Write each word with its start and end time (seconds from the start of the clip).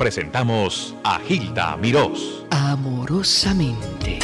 presentamos 0.00 0.96
a 1.04 1.18
Gilda 1.18 1.76
Mirós. 1.76 2.46
Amorosamente. 2.48 4.18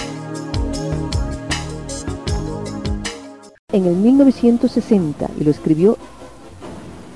En 3.71 3.85
el 3.85 3.95
1960, 3.95 5.29
y 5.39 5.45
lo 5.45 5.51
escribió 5.51 5.99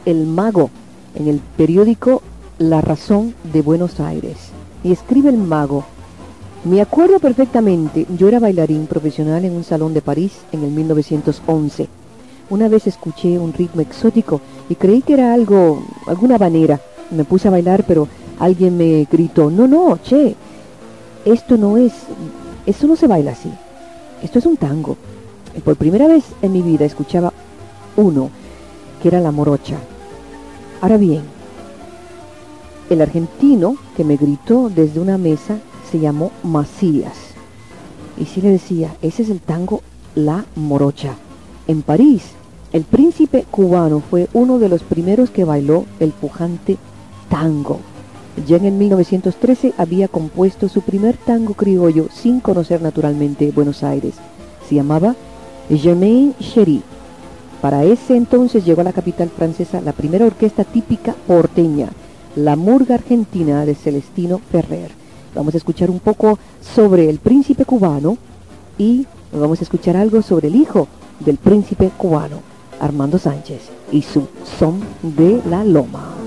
El 0.04 0.26
Mago 0.26 0.68
en 1.14 1.28
el 1.28 1.38
periódico 1.56 2.20
La 2.58 2.82
Razón 2.82 3.34
de 3.50 3.62
Buenos 3.62 3.98
Aires. 3.98 4.36
Y 4.84 4.92
escribe 4.92 5.30
el 5.30 5.38
Mago, 5.38 5.86
me 6.64 6.82
acuerdo 6.82 7.18
perfectamente, 7.18 8.04
yo 8.18 8.28
era 8.28 8.40
bailarín 8.40 8.86
profesional 8.86 9.42
en 9.46 9.54
un 9.54 9.64
salón 9.64 9.94
de 9.94 10.02
París 10.02 10.32
en 10.52 10.64
el 10.64 10.70
1911. 10.70 11.88
Una 12.50 12.68
vez 12.68 12.86
escuché 12.86 13.38
un 13.38 13.54
ritmo 13.54 13.80
exótico 13.80 14.42
y 14.68 14.74
creí 14.74 15.00
que 15.00 15.14
era 15.14 15.32
algo, 15.32 15.82
alguna 16.06 16.36
banera. 16.36 16.78
Me 17.10 17.24
puse 17.24 17.48
a 17.48 17.50
bailar, 17.50 17.84
pero 17.88 18.06
alguien 18.40 18.76
me 18.76 19.06
gritó, 19.10 19.50
no, 19.50 19.68
no, 19.68 19.98
che, 20.02 20.34
esto 21.24 21.56
no 21.56 21.76
es, 21.76 21.92
esto 22.66 22.88
no 22.88 22.96
se 22.96 23.06
baila 23.06 23.32
así, 23.32 23.50
esto 24.22 24.40
es 24.40 24.46
un 24.46 24.56
tango. 24.56 24.96
Por 25.64 25.76
primera 25.76 26.08
vez 26.08 26.24
en 26.42 26.52
mi 26.52 26.62
vida 26.62 26.84
escuchaba 26.84 27.32
uno, 27.96 28.30
que 29.00 29.08
era 29.08 29.20
la 29.20 29.30
morocha. 29.30 29.76
Ahora 30.80 30.96
bien, 30.96 31.22
el 32.88 33.02
argentino 33.02 33.76
que 33.96 34.04
me 34.04 34.16
gritó 34.16 34.70
desde 34.74 35.00
una 35.00 35.18
mesa 35.18 35.58
se 35.90 36.00
llamó 36.00 36.32
Macías. 36.42 37.16
Y 38.18 38.24
sí 38.24 38.40
le 38.40 38.50
decía, 38.50 38.96
ese 39.02 39.22
es 39.22 39.30
el 39.30 39.40
tango 39.40 39.82
La 40.14 40.44
Morocha. 40.56 41.14
En 41.66 41.82
París, 41.82 42.22
el 42.72 42.84
príncipe 42.84 43.44
cubano 43.50 44.00
fue 44.00 44.28
uno 44.32 44.58
de 44.58 44.68
los 44.68 44.82
primeros 44.82 45.30
que 45.30 45.44
bailó 45.44 45.84
el 46.00 46.10
pujante 46.10 46.78
tango. 47.28 47.80
Ya 48.46 48.56
en 48.56 48.64
el 48.64 48.72
1913 48.74 49.74
había 49.76 50.08
compuesto 50.08 50.68
su 50.68 50.82
primer 50.82 51.16
tango 51.16 51.54
criollo 51.54 52.08
sin 52.12 52.40
conocer 52.40 52.80
naturalmente 52.80 53.50
Buenos 53.50 53.82
Aires. 53.82 54.14
Se 54.68 54.76
llamaba 54.76 55.14
Germain 55.68 56.34
Cherie. 56.38 56.82
Para 57.60 57.84
ese 57.84 58.16
entonces 58.16 58.64
llegó 58.64 58.80
a 58.80 58.84
la 58.84 58.92
capital 58.92 59.28
francesa 59.28 59.80
la 59.80 59.92
primera 59.92 60.24
orquesta 60.24 60.64
típica 60.64 61.14
porteña, 61.26 61.88
la 62.36 62.56
Murga 62.56 62.94
Argentina 62.94 63.66
de 63.66 63.74
Celestino 63.74 64.40
Ferrer. 64.50 64.90
Vamos 65.34 65.54
a 65.54 65.58
escuchar 65.58 65.90
un 65.90 66.00
poco 66.00 66.38
sobre 66.60 67.10
el 67.10 67.18
príncipe 67.18 67.64
cubano 67.64 68.16
y 68.78 69.06
vamos 69.32 69.60
a 69.60 69.64
escuchar 69.64 69.96
algo 69.96 70.22
sobre 70.22 70.48
el 70.48 70.56
hijo 70.56 70.88
del 71.20 71.36
príncipe 71.36 71.90
cubano, 71.96 72.38
Armando 72.80 73.18
Sánchez, 73.18 73.60
y 73.92 74.02
su 74.02 74.26
son 74.58 74.80
de 75.02 75.42
la 75.48 75.62
loma. 75.62 76.19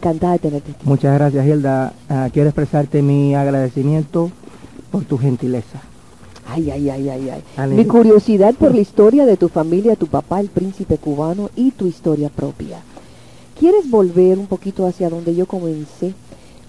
Encantada 0.00 0.32
de 0.34 0.38
tenerte. 0.38 0.72
aquí. 0.72 0.80
Muchas 0.84 1.14
gracias, 1.14 1.46
Hilda. 1.46 1.92
Ah, 2.08 2.28
quiero 2.32 2.48
expresarte 2.48 3.02
mi 3.02 3.34
agradecimiento 3.34 4.30
por 4.90 5.04
tu 5.04 5.18
gentileza. 5.18 5.80
Ay, 6.48 6.70
ay, 6.70 6.90
ay, 6.90 7.08
ay, 7.08 7.30
ay. 7.30 7.42
Ale- 7.56 7.74
Mi 7.76 7.84
curiosidad 7.84 8.54
por 8.54 8.74
la 8.74 8.80
historia 8.80 9.24
de 9.26 9.36
tu 9.36 9.48
familia, 9.48 9.94
tu 9.94 10.06
papá, 10.08 10.40
el 10.40 10.48
príncipe 10.48 10.96
cubano, 10.98 11.50
y 11.54 11.70
tu 11.70 11.86
historia 11.86 12.28
propia. 12.28 12.78
¿Quieres 13.58 13.88
volver 13.90 14.38
un 14.38 14.46
poquito 14.46 14.86
hacia 14.86 15.10
donde 15.10 15.34
yo 15.36 15.46
comencé? 15.46 16.14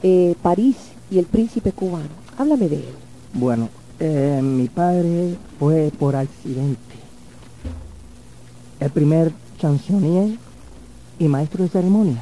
Eh, 0.03 0.36
París 0.41 0.75
y 1.09 1.18
el 1.20 1.25
príncipe 1.25 1.72
cubano. 1.72 2.09
Háblame 2.38 2.68
de 2.70 2.75
él. 2.75 2.86
Bueno, 3.34 3.70
eh, 4.00 4.40
mi 4.44 4.68
padre 4.68 5.36
fue 5.58 5.91
por 5.97 6.16
accidente 6.16 6.80
el 8.80 8.90
primer 8.90 9.31
chansonnier 9.59 10.38
y 11.20 11.28
maestro 11.28 11.64
de 11.64 11.70
ceremonia. 11.70 12.22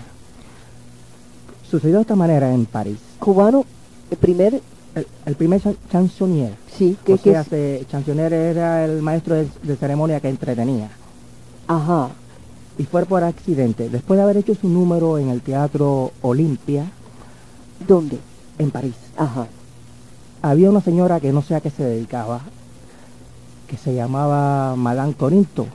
Sucedió 1.69 1.97
de 1.97 2.01
esta 2.01 2.15
manera 2.15 2.53
en 2.53 2.65
París. 2.65 2.97
Cubano, 3.19 3.65
el 4.09 4.17
primer, 4.17 4.61
El, 4.95 5.05
el 5.25 5.35
primer 5.35 5.61
chan- 5.61 5.77
chansonnier, 5.91 6.53
sí, 6.75 6.97
que, 7.05 7.13
o 7.13 7.17
que 7.21 7.31
sea, 7.31 7.41
es, 7.41 7.47
se- 7.47 7.85
chansonnier 7.91 8.33
era 8.33 8.85
el 8.85 9.01
maestro 9.03 9.35
de, 9.35 9.47
de 9.63 9.75
ceremonia 9.75 10.19
que 10.19 10.29
entretenía. 10.29 10.89
ajá, 11.67 12.09
Y 12.77 12.83
fue 12.85 13.05
por 13.05 13.23
accidente. 13.23 13.89
Después 13.89 14.17
de 14.17 14.23
haber 14.23 14.37
hecho 14.37 14.55
su 14.55 14.67
número 14.67 15.17
en 15.19 15.29
el 15.29 15.41
Teatro 15.41 16.11
Olimpia, 16.21 16.85
¿dónde? 17.87 18.17
en 18.57 18.71
París, 18.71 18.95
Ajá, 19.15 19.47
había 20.41 20.69
una 20.69 20.81
señora 20.81 21.19
que 21.19 21.31
no 21.31 21.41
sé 21.41 21.55
a 21.55 21.61
qué 21.61 21.69
se 21.69 21.83
dedicaba, 21.83 22.41
que 23.67 23.77
se 23.77 23.93
llamaba 23.93 24.75
Madame 24.75 25.13
Corinto. 25.13 25.67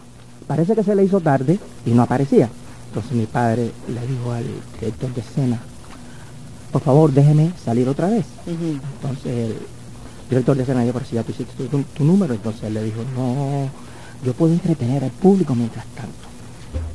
Parece 0.47 0.75
que 0.75 0.83
se 0.83 0.95
le 0.95 1.05
hizo 1.05 1.21
tarde 1.21 1.59
y 1.87 1.91
no 1.93 2.03
aparecía. 2.03 2.51
Entonces 2.89 3.13
mi 3.13 3.27
padre 3.27 3.71
le 3.89 4.07
dijo 4.07 4.33
al 4.33 4.45
director 4.81 5.15
de 5.15 5.21
escena, 5.21 5.61
por 6.75 6.83
favor 6.83 7.13
déjeme 7.13 7.53
salir 7.65 7.89
otra 7.89 8.09
vez. 8.11 8.27
Entonces 9.01 9.27
el 9.27 9.55
director 10.29 10.57
de 10.57 10.63
escena 10.65 10.81
dijo, 10.83 10.95
pero 10.95 11.07
si 11.07 11.15
ya 11.15 11.23
tú 11.23 11.31
hiciste 11.31 11.55
tu, 11.55 11.67
tu- 11.69 11.85
tu 11.85 12.05
número, 12.05 12.35
entonces 12.35 12.65
él 12.65 12.75
le 12.75 12.83
dijo, 12.83 12.99
no, 13.17 13.69
yo 14.25 14.33
puedo 14.33 14.53
entretener 14.53 15.05
al 15.05 15.11
público 15.13 15.55
mientras 15.55 15.87
tanto. 15.95 16.13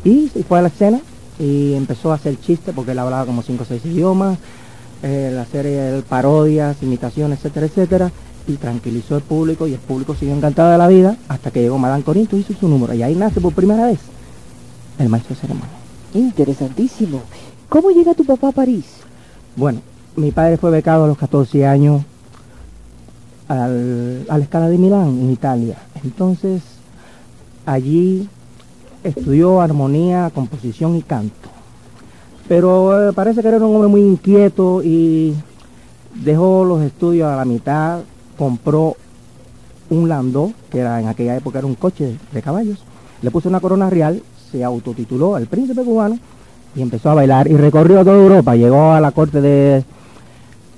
Y 0.04 0.28
se 0.28 0.44
fue 0.44 0.60
a 0.60 0.64
la 0.64 0.68
escena 0.68 1.00
y 1.40 1.74
empezó 1.76 2.12
a 2.12 2.16
hacer 2.16 2.38
chistes 2.42 2.76
porque 2.76 2.92
él 2.92 3.00
hablaba 3.00 3.26
como 3.26 3.42
cinco 3.42 3.64
o 3.64 3.66
seis 3.66 3.86
idiomas, 3.86 4.38
eh, 5.02 5.32
la 5.34 5.46
serie 5.46 5.72
de 5.80 6.02
parodias, 6.02 6.76
imitaciones, 6.84 7.40
etcétera, 7.40 7.66
etcétera. 7.68 8.12
y 8.48 8.58
tranquilizó 8.58 9.16
al 9.16 9.22
público 9.22 9.66
y 9.68 9.74
el 9.74 9.80
público 9.80 10.16
siguió 10.16 10.34
encantado 10.36 10.72
de 10.72 10.78
la 10.78 10.88
vida 10.90 11.16
hasta 11.30 11.52
que 11.52 11.62
llegó 11.62 11.78
Madame 11.78 12.04
Corinto 12.04 12.36
y 12.36 12.42
hizo 12.42 12.54
su 12.60 12.68
número. 12.68 12.94
Y 12.96 13.04
ahí 13.04 13.16
nace 13.16 13.40
por 13.40 13.54
primera 13.54 13.86
vez 13.86 14.00
el 14.98 15.08
maestro 15.08 15.36
de 15.36 15.42
ceremonia. 15.42 15.70
Interesantísimo. 16.16 17.22
¿Cómo 17.70 17.92
llega 17.92 18.14
tu 18.16 18.26
papá 18.26 18.50
a 18.50 18.52
París? 18.52 18.86
Bueno, 19.60 19.82
mi 20.16 20.32
padre 20.32 20.56
fue 20.56 20.72
becado 20.72 21.04
a 21.04 21.08
los 21.08 21.18
14 21.18 21.68
años 21.68 22.02
al- 23.50 24.26
a 24.30 24.38
la 24.38 24.44
escala 24.46 24.70
de 24.70 24.78
Milán, 24.78 25.10
en 25.10 25.32
Italia. 25.32 25.76
Entonces, 26.02 26.62
allí 27.66 28.30
estudió 29.04 29.60
armonía, 29.60 30.32
composición 30.34 30.96
y 30.96 31.02
canto. 31.02 31.50
Pero 32.48 33.10
eh, 33.10 33.14
parece 33.14 33.42
que 33.42 33.50
era 33.50 33.58
un 33.58 33.76
hombre 33.76 33.90
muy 33.90 34.02
inquieto 34.02 34.82
y 34.82 35.36
dejó 36.24 36.64
los 36.64 36.82
estudios 36.82 37.28
a 37.28 37.36
la 37.36 37.44
mitad, 37.46 38.00
compró 38.38 38.96
un 39.90 40.08
landó, 40.08 40.54
que 40.72 40.80
era 40.80 41.02
en 41.02 41.08
aquella 41.10 41.36
época 41.36 41.60
era 41.60 41.68
un 41.68 41.76
coche 41.76 42.18
de, 42.32 42.42
caballos, 42.42 42.80
le 43.22 43.30
puso 43.30 43.50
una 43.50 43.60
corona 43.60 43.90
real, 43.90 44.24
se 44.52 44.64
autotituló 44.64 45.36
el 45.38 45.48
príncipe 45.48 45.84
cubano 45.84 46.18
y 46.76 46.82
empezó 46.82 47.10
a 47.10 47.16
bailar 47.16 47.48
y 47.48 47.56
recorrió 47.58 48.04
toda 48.04 48.18
Europa, 48.18 48.56
llegó 48.56 48.92
a 48.92 49.02
la 49.02 49.12
corte 49.12 49.42
de, 49.42 49.84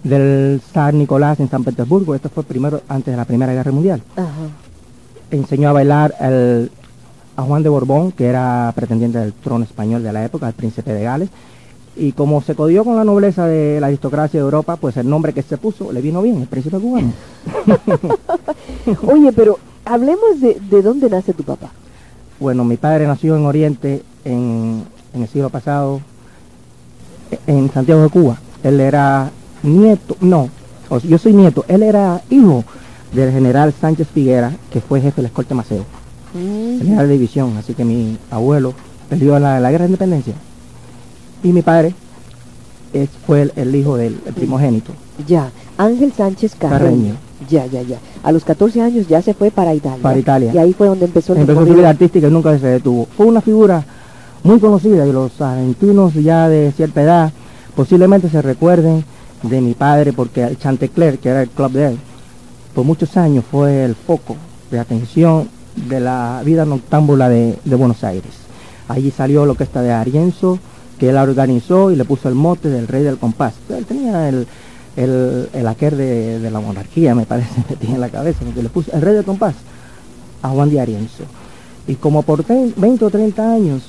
del 0.03 0.61
zar 0.73 0.93
Nicolás 0.93 1.39
en 1.39 1.49
San 1.49 1.63
Petersburgo, 1.63 2.15
esto 2.15 2.29
fue 2.29 2.43
primero 2.43 2.81
antes 2.87 3.11
de 3.13 3.17
la 3.17 3.25
Primera 3.25 3.53
Guerra 3.53 3.71
Mundial. 3.71 4.01
Ajá. 4.15 4.29
Enseñó 5.31 5.69
a 5.69 5.73
bailar 5.73 6.13
el- 6.19 6.71
a 7.37 7.43
Juan 7.43 7.63
de 7.63 7.69
Borbón, 7.69 8.11
que 8.11 8.25
era 8.25 8.71
pretendiente 8.75 9.17
del 9.19 9.33
trono 9.33 9.63
español 9.63 10.03
de 10.03 10.11
la 10.13 10.25
época, 10.25 10.47
el 10.47 10.53
príncipe 10.53 10.93
de 10.93 11.03
Gales, 11.03 11.29
y 11.95 12.11
como 12.13 12.41
se 12.41 12.55
codió 12.55 12.83
con 12.83 12.95
la 12.95 13.03
nobleza 13.03 13.45
de 13.47 13.79
la 13.79 13.87
aristocracia 13.87 14.39
de 14.39 14.43
Europa, 14.45 14.75
pues 14.77 14.97
el 14.97 15.09
nombre 15.09 15.33
que 15.33 15.41
se 15.41 15.57
puso 15.57 15.91
le 15.91 16.01
vino 16.01 16.21
bien, 16.21 16.41
el 16.41 16.47
príncipe 16.47 16.77
cubano. 16.79 17.11
Oye, 19.07 19.31
pero 19.33 19.57
hablemos 19.85 20.39
de, 20.39 20.57
de 20.69 20.81
dónde 20.81 21.09
nace 21.09 21.33
tu 21.33 21.43
papá. 21.43 21.69
Bueno, 22.39 22.63
mi 22.65 22.77
padre 22.77 23.07
nació 23.07 23.35
en 23.35 23.45
Oriente 23.45 24.03
en, 24.25 24.83
en 25.13 25.23
el 25.23 25.27
siglo 25.27 25.49
pasado, 25.49 26.01
en 27.47 27.71
Santiago 27.71 28.03
de 28.03 28.09
Cuba. 28.09 28.37
Él 28.63 28.79
era 28.79 29.31
nieto, 29.63 30.15
no, 30.21 30.49
yo 31.03 31.17
soy 31.17 31.33
nieto, 31.33 31.65
él 31.67 31.83
era 31.83 32.21
hijo 32.29 32.63
del 33.13 33.31
general 33.31 33.73
Sánchez 33.79 34.07
Figuera, 34.13 34.51
que 34.71 34.81
fue 34.81 35.01
jefe 35.01 35.17
de 35.17 35.21
la 35.23 35.27
escolta 35.29 35.55
Maceo, 35.55 35.85
general 36.33 37.07
de 37.07 37.13
división, 37.13 37.57
así 37.57 37.73
que 37.73 37.83
mi 37.83 38.17
abuelo 38.29 38.73
en 39.09 39.41
la, 39.41 39.59
la 39.59 39.71
guerra 39.71 39.83
de 39.83 39.89
independencia. 39.89 40.33
Y 41.43 41.51
mi 41.51 41.61
padre 41.61 41.93
es, 42.93 43.09
fue 43.25 43.41
el, 43.43 43.53
el 43.55 43.75
hijo 43.75 43.97
del 43.97 44.19
el 44.25 44.33
primogénito. 44.33 44.93
Ya, 45.27 45.51
Ángel 45.77 46.13
Sánchez 46.13 46.55
Carreño. 46.55 46.79
Carreño. 46.79 47.15
Ya, 47.49 47.65
ya, 47.65 47.81
ya. 47.81 47.97
A 48.23 48.31
los 48.31 48.43
14 48.43 48.81
años 48.81 49.07
ya 49.07 49.21
se 49.21 49.33
fue 49.33 49.49
para 49.49 49.73
Italia. 49.73 50.01
Para 50.01 50.19
Italia. 50.19 50.51
Y 50.53 50.57
ahí 50.57 50.73
fue 50.73 50.87
donde 50.87 51.05
empezó 51.05 51.35
Empezó 51.35 51.65
su 51.65 51.73
vida 51.73 51.89
artística 51.89 52.27
y 52.27 52.31
nunca 52.31 52.57
se 52.57 52.67
detuvo. 52.67 53.07
Fue 53.17 53.25
una 53.25 53.41
figura 53.41 53.83
muy 54.43 54.59
conocida 54.59 55.05
y 55.05 55.11
los 55.11 55.39
argentinos 55.41 56.13
ya 56.15 56.49
de 56.49 56.71
cierta 56.75 57.01
edad 57.01 57.31
posiblemente 57.75 58.29
se 58.29 58.41
recuerden 58.41 59.03
de 59.43 59.61
mi 59.61 59.73
padre 59.73 60.13
porque 60.13 60.43
el 60.43 60.57
Chantecler, 60.59 61.19
que 61.19 61.29
era 61.29 61.41
el 61.43 61.49
club 61.49 61.71
de 61.71 61.87
él, 61.89 61.97
por 62.75 62.85
muchos 62.85 63.17
años 63.17 63.43
fue 63.49 63.83
el 63.85 63.95
foco 63.95 64.35
de 64.69 64.79
atención 64.79 65.49
de 65.89 65.99
la 65.99 66.41
vida 66.45 66.65
noctámbula 66.65 67.29
de, 67.29 67.57
Buenos 67.65 68.03
Aires. 68.03 68.31
Allí 68.87 69.11
salió 69.11 69.45
la 69.45 69.51
orquesta 69.53 69.81
de 69.81 69.91
Arienzo, 69.91 70.59
que 70.99 71.09
él 71.09 71.15
la 71.15 71.23
organizó 71.23 71.91
y 71.91 71.95
le 71.95 72.05
puso 72.05 72.29
el 72.29 72.35
mote 72.35 72.69
del 72.69 72.87
rey 72.87 73.03
del 73.03 73.17
compás. 73.17 73.53
Él 73.69 73.85
tenía 73.85 74.27
el, 74.29 74.47
el, 74.95 75.49
el 75.53 75.67
aquel 75.67 75.97
de, 75.97 76.49
la 76.51 76.59
monarquía, 76.59 77.15
me 77.15 77.25
parece, 77.25 77.49
metía 77.69 77.95
en 77.95 78.01
la 78.01 78.09
cabeza, 78.09 78.39
porque 78.43 78.63
le 78.63 78.69
puso 78.69 78.91
el 78.93 79.01
rey 79.01 79.15
del 79.15 79.23
compás 79.25 79.55
a 80.41 80.49
Juan 80.49 80.69
de 80.69 80.79
Arienzo. 80.81 81.23
Y 81.87 81.95
como 81.95 82.21
por 82.21 82.43
tre- 82.43 82.73
20 82.75 83.05
o 83.05 83.09
30 83.09 83.51
años, 83.53 83.81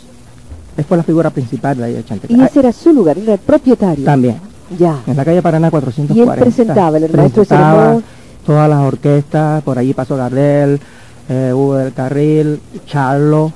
él 0.77 0.85
fue 0.85 0.97
la 0.97 1.03
figura 1.03 1.31
principal 1.31 1.77
de 1.77 1.85
ahí 1.85 1.93
de 1.95 2.05
Chantecler. 2.05 2.39
Y 2.41 2.43
ese 2.43 2.61
era 2.61 2.73
su 2.73 2.93
lugar, 2.93 3.19
era 3.19 3.35
el 3.35 3.39
propietario. 3.39 4.05
También, 4.05 4.37
Ya. 4.79 4.99
en 5.07 5.17
la 5.17 5.25
calle 5.25 5.43
Paraná 5.43 5.71
440. 5.71 6.15
Y 6.15 6.21
él 6.21 6.41
presentaba, 6.43 6.97
el 6.97 7.03
maestro 7.03 7.23
de 7.23 7.29
Presentaba. 7.49 8.01
Todas 8.47 8.69
las 8.69 8.79
orquestas, 8.81 9.63
por 9.63 9.79
allí 9.79 9.95
pasó 9.95 10.17
Gardel, 10.17 10.81
eh, 11.29 11.53
Hugo 11.55 11.77
del 11.77 11.93
Carril, 11.93 12.61
Charlo, 12.87 13.53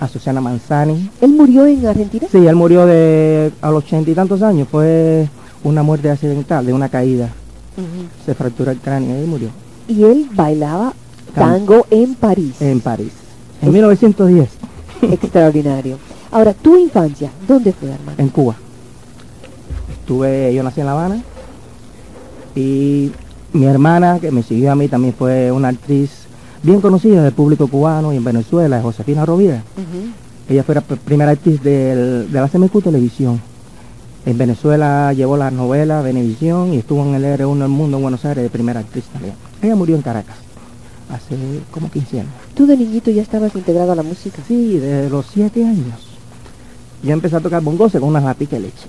Azucena 0.00 0.40
Manzani. 0.40 1.10
¿Él 1.20 1.30
murió 1.32 1.64
en 1.66 1.86
Argentina? 1.86 2.26
Sí, 2.30 2.44
él 2.46 2.56
murió 2.56 2.86
de 2.86 3.52
a 3.62 3.70
los 3.70 3.84
ochenta 3.84 4.10
y 4.10 4.14
tantos 4.14 4.42
años, 4.42 4.66
fue 4.70 5.28
una 5.62 5.82
muerte 5.82 6.10
accidental, 6.10 6.66
de 6.66 6.72
una 6.72 6.88
caída. 6.88 7.28
Se 8.24 8.34
fracturó 8.34 8.70
el 8.70 8.78
cráneo 8.78 9.22
y 9.22 9.26
murió 9.26 9.50
Y 9.86 10.02
él 10.02 10.28
bailaba 10.34 10.94
tango 11.34 11.86
en 11.90 12.14
París. 12.14 12.54
en 12.60 12.80
París. 12.80 13.12
En 13.62 13.70
1910, 13.72 14.48
Extraordinario. 15.02 15.98
Ahora, 16.30 16.52
tu 16.54 16.76
infancia, 16.76 17.30
¿dónde 17.46 17.72
fue, 17.72 17.90
hermano? 17.90 18.18
en 18.18 18.28
Cuba. 18.28 18.54
Estuve, 20.00 20.54
yo 20.54 20.62
nací 20.62 20.80
en 20.80 20.86
La 20.86 20.92
Habana 20.92 21.22
y 22.54 23.10
mi 23.52 23.66
hermana, 23.66 24.18
que 24.20 24.30
me 24.30 24.42
siguió 24.42 24.72
a 24.72 24.74
mí, 24.74 24.88
también 24.88 25.14
fue 25.14 25.50
una 25.52 25.68
actriz 25.68 26.10
bien 26.62 26.80
conocida 26.80 27.22
del 27.22 27.32
público 27.32 27.68
cubano 27.68 28.12
y 28.12 28.16
en 28.16 28.24
Venezuela, 28.24 28.80
Josefina 28.82 29.24
Rovira. 29.24 29.62
Ella 30.48 30.62
fue 30.62 30.74
la 30.76 30.82
pr- 30.86 30.98
primera 30.98 31.32
actriz 31.32 31.62
del- 31.62 32.30
de 32.30 32.40
la 32.40 32.48
CMQ 32.48 32.82
Televisión. 32.82 33.40
En 34.24 34.38
Venezuela 34.38 35.12
llevó 35.12 35.36
la 35.36 35.50
novela 35.50 36.02
Venevisión 36.02 36.72
y 36.74 36.78
estuvo 36.78 37.02
en 37.04 37.14
el 37.14 37.24
R1 37.24 37.58
del 37.60 37.68
Mundo 37.68 37.96
en 37.96 38.02
Buenos 38.02 38.24
Aires 38.24 38.42
de 38.42 38.50
primera 38.50 38.80
actriz 38.80 39.04
también. 39.12 39.34
Ella 39.62 39.76
murió 39.76 39.94
en 39.96 40.02
Caracas 40.02 40.36
hace 41.10 41.36
como 41.70 41.88
15 41.90 42.20
años. 42.20 42.32
¿Tú 42.54 42.66
de 42.66 42.76
niñito 42.76 43.10
ya 43.10 43.22
estabas 43.22 43.54
integrado 43.54 43.92
a 43.92 43.96
la 43.96 44.02
música? 44.02 44.42
Sí, 44.46 44.78
de 44.78 45.08
los 45.08 45.26
7 45.32 45.64
años. 45.64 46.05
Yo 47.06 47.12
empecé 47.12 47.36
a 47.36 47.40
tocar 47.40 47.62
bongose 47.62 48.00
con 48.00 48.08
una 48.08 48.20
latica 48.20 48.56
de 48.56 48.62
leche. 48.62 48.86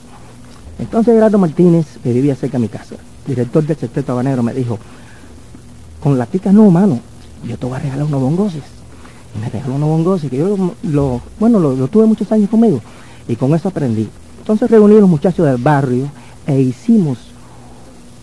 Entonces 0.79 1.13
Gerardo 1.13 1.37
Martínez, 1.37 1.85
que 2.03 2.11
vivía 2.13 2.35
cerca 2.35 2.57
de 2.57 2.63
mi 2.63 2.67
casa, 2.67 2.95
director 3.25 3.63
del 3.65 3.77
Sexteto 3.77 4.11
Habanero, 4.11 4.43
me 4.43 4.53
dijo, 4.53 4.77
con 6.01 6.17
laticas 6.17 6.53
no, 6.53 6.69
mano, 6.69 6.99
yo 7.47 7.57
te 7.57 7.65
voy 7.65 7.75
a 7.75 7.79
regalar 7.79 8.05
unos 8.05 8.21
bongoses. 8.21 8.63
Y 9.35 9.39
me 9.39 9.49
regaló 9.49 9.75
unos 9.75 9.89
bongoses 9.89 10.29
que 10.29 10.37
yo 10.37 10.55
lo, 10.57 10.73
lo- 10.83 11.21
bueno, 11.39 11.59
lo, 11.59 11.75
lo 11.75 11.87
tuve 11.87 12.05
muchos 12.05 12.31
años 12.31 12.49
conmigo 12.49 12.79
y 13.27 13.35
con 13.35 13.53
eso 13.53 13.69
aprendí. 13.69 14.07
Entonces 14.39 14.69
reuní 14.71 14.97
a 14.97 15.01
los 15.01 15.09
muchachos 15.09 15.45
del 15.45 15.57
barrio 15.57 16.09
e 16.45 16.59
hicimos 16.59 17.17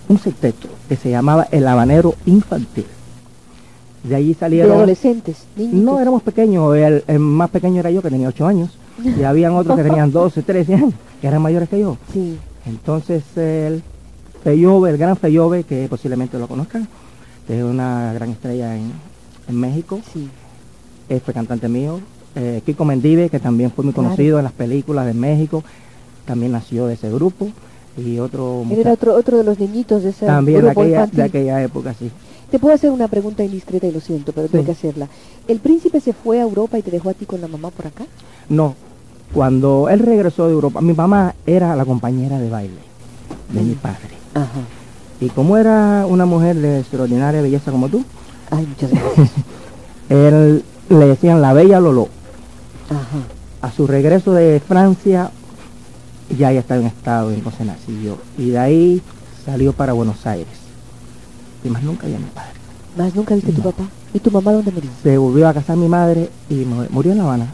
un 0.09 0.19
sexteto 0.19 0.69
que 0.89 0.97
se 0.97 1.11
llamaba 1.11 1.47
El 1.51 1.67
Habanero 1.69 2.15
Infantil. 2.27 2.87
De 4.03 4.15
allí 4.17 4.29
De 4.29 4.35
salieron... 4.35 4.73
adolescentes, 4.77 5.45
niñitos. 5.57 5.81
No, 5.83 6.01
éramos 6.01 6.23
pequeños, 6.23 6.75
el, 6.77 7.05
el 7.07 7.19
más 7.19 7.51
pequeño 7.51 7.81
era 7.81 7.91
yo 7.91 8.03
que 8.03 8.11
tenía 8.11 8.29
8 8.29 8.47
años 8.47 8.71
y 9.03 9.23
habían 9.23 9.53
otros 9.55 9.77
que 9.77 9.83
tenían 9.83 10.11
12, 10.13 10.43
13 10.43 10.75
años, 10.75 10.95
que 11.21 11.27
eran 11.27 11.43
mayores 11.43 11.69
que 11.69 11.79
yo. 11.81 11.97
Sí. 12.13 12.39
Entonces 12.67 13.23
el 13.37 13.83
Feyove, 14.43 14.91
el 14.91 14.99
gran 14.99 15.17
Feyove, 15.17 15.65
que 15.65 15.87
posiblemente 15.89 16.39
lo 16.39 16.47
conozcan, 16.47 16.87
es 17.49 17.63
una 17.63 18.13
gran 18.15 18.31
estrella 18.31 18.77
en, 18.77 18.93
en 19.49 19.57
México, 19.61 20.01
Sí. 20.13 20.29
él 21.09 21.21
fue 21.21 21.35
cantante 21.35 21.69
mío. 21.69 22.01
Eh, 22.37 22.63
Kiko 22.67 22.85
Mendive, 22.85 23.29
que 23.31 23.39
también 23.39 23.71
fue 23.71 23.85
muy 23.85 23.93
Claro. 23.95 24.09
conocido 24.09 24.39
en 24.39 24.45
las 24.45 24.53
películas 24.53 25.07
de 25.07 25.15
México, 25.15 25.63
también 26.27 26.53
nació 26.53 26.87
de 26.87 26.95
ese 26.95 27.11
grupo. 27.11 27.49
Y 27.97 28.19
otro 28.19 28.65
era 28.71 28.93
otro, 28.93 29.15
otro 29.15 29.39
de 29.39 29.45
los 29.45 29.57
niñitos 29.61 30.03
de 30.03 30.11
ese 30.11 30.27
también 30.27 30.59
de 30.61 30.65
grupo 30.67 30.81
aquella, 30.81 30.97
infantil. 30.97 31.17
de 31.17 31.23
aquella 31.23 31.63
época, 31.63 31.95
sí. 31.97 32.11
Te 32.55 32.61
puedo 32.61 32.73
hacer 32.73 32.93
una 32.93 33.09
pregunta 33.09 33.43
indiscreta 33.43 33.89
y 33.89 33.91
lo 33.91 33.99
siento, 33.99 34.31
pero 34.33 34.47
tengo 34.47 34.63
Sí. 34.63 34.67
que 34.67 34.73
hacerla. 34.79 35.09
¿El 35.49 35.59
príncipe 35.59 35.99
se 36.01 36.13
fue 36.13 36.39
a 36.39 36.43
Europa 36.45 36.79
y 36.79 36.83
te 36.83 36.93
dejó 36.93 37.11
a 37.11 37.13
ti 37.13 37.27
con 37.27 37.41
la 37.41 37.49
mamá 37.49 37.71
por 37.73 37.89
acá? 37.89 38.05
No, 38.49 38.77
cuando 39.33 39.89
él 39.89 39.99
regresó 39.99 40.47
de 40.47 40.53
Europa, 40.53 40.81
mi 40.81 40.93
mamá 40.93 41.35
era 41.47 41.75
la 41.75 41.85
compañera 41.85 42.39
de 42.39 42.49
baile 42.49 42.79
de 43.53 43.61
mi 43.61 43.73
Mm. 43.73 43.79
padre. 43.79 44.11
Ajá. 44.35 44.47
Y 45.21 45.31
como 45.31 45.57
era 45.57 46.07
una 46.09 46.27
mujer 46.27 46.55
de 46.55 46.79
extraordinaria 46.79 47.43
belleza 47.43 47.73
como 47.73 47.89
tú, 47.89 48.05
Ay, 48.53 48.65
muchas 48.69 48.93
gracias. 48.93 49.31
él 50.09 50.63
le 50.91 51.07
decían 51.09 51.43
la 51.43 51.55
bella 51.55 51.81
Lolo. 51.81 52.07
Ajá. 52.89 53.19
A 53.63 53.73
su 53.73 53.89
regreso 53.89 54.33
de 54.33 54.61
Francia, 54.61 55.33
ya 56.39 56.53
ella 56.53 56.61
estaba 56.61 56.81
en 56.81 56.87
estado 56.87 57.33
entonces 57.33 57.67
nací 57.67 58.01
yo. 58.05 58.17
Y 58.39 58.51
de 58.51 58.59
ahí 58.61 59.03
salió 59.45 59.73
para 59.73 59.93
Buenos 59.93 60.25
Aires. 60.25 60.47
Y 61.65 61.69
más 61.69 61.83
nunca 61.83 62.07
vi 62.07 62.15
a 62.15 62.19
mi 62.19 62.25
padre. 62.27 62.51
¿Más 62.97 63.15
nunca 63.15 63.35
viste 63.35 63.51
a 63.51 63.55
tu 63.55 63.63
papá? 63.63 63.85
¿Y 64.13 64.19
tu 64.21 64.31
mamá 64.31 64.53
dónde 64.53 64.71
murió? 64.71 64.91
Se 65.03 65.17
volvió 65.19 65.49
a 65.49 65.55
casar 65.55 65.77
mi 65.77 65.89
madre 65.89 66.29
y 66.49 66.55
mu- 66.65 66.87
murió 66.91 67.13
en 67.13 67.19
La 67.19 67.25
Habana. 67.25 67.53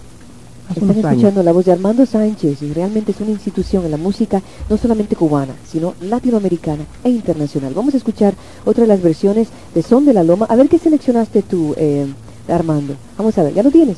Hace 0.69 0.81
Están 0.81 0.91
años. 0.97 1.05
escuchando 1.13 1.43
la 1.43 1.53
voz 1.53 1.65
de 1.65 1.73
Armando 1.73 2.07
Sánchez 2.07 2.63
y 2.63 2.73
realmente 2.73 3.11
es 3.13 3.21
una 3.21 3.31
institución 3.31 3.85
en 3.85 3.91
la 3.91 3.97
música 3.97 4.41
no 4.69 4.77
solamente 4.77 5.17
cubana, 5.17 5.55
sino 5.69 5.95
latinoamericana 6.01 6.85
e 7.03 7.11
internacional. 7.11 7.73
Vamos 7.75 7.95
a 7.95 7.97
escuchar 7.97 8.35
otra 8.65 8.83
de 8.83 8.89
las 8.89 9.03
versiones 9.03 9.49
de 9.75 9.83
Son 9.83 10.05
de 10.05 10.13
la 10.13 10.23
Loma. 10.23 10.47
A 10.49 10.55
ver 10.57 10.69
qué 10.69 10.79
seleccionaste 10.79 11.43
tú, 11.43 11.75
eh, 11.77 12.07
Armando. 12.49 12.95
Vamos 13.19 13.37
a 13.39 13.43
ver, 13.43 13.55
¿ya 13.55 13.63
lo 13.65 13.71
tienes? 13.71 13.97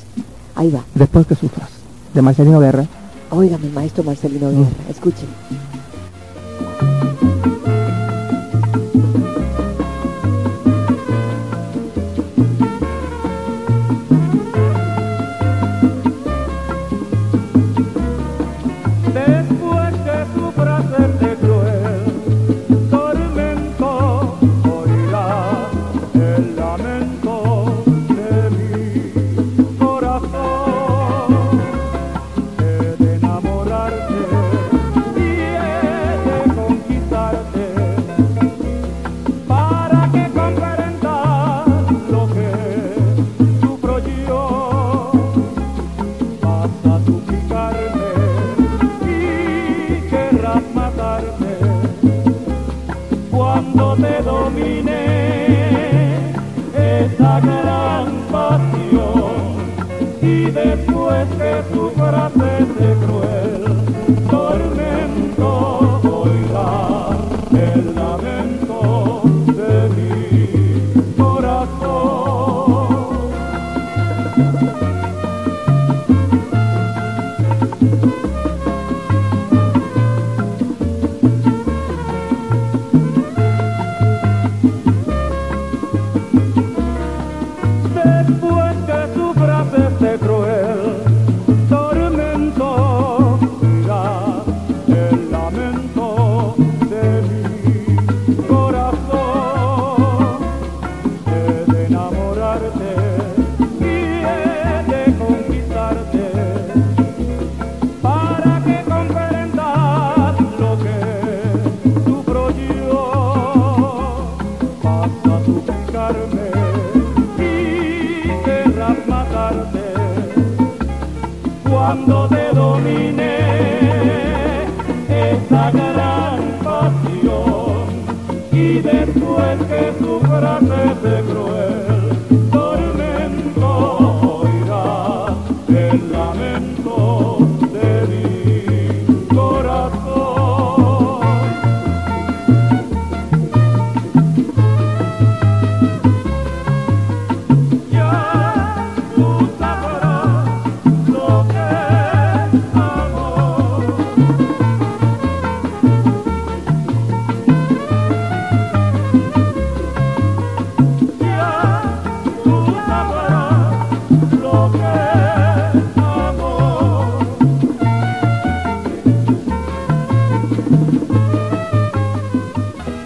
Ahí 0.54 0.71
va. 0.71 0.83
Después 0.95 1.26
que 1.26 1.35
sufras. 1.35 1.69
De 2.14 2.23
Marcelino 2.23 2.61
Guerra. 2.61 2.87
Óigame, 3.31 3.69
maestro 3.71 4.02
Marcelino 4.04 4.49
Mm. 4.50 4.57
Guerra. 4.57 4.71
Escuchen. 4.90 5.28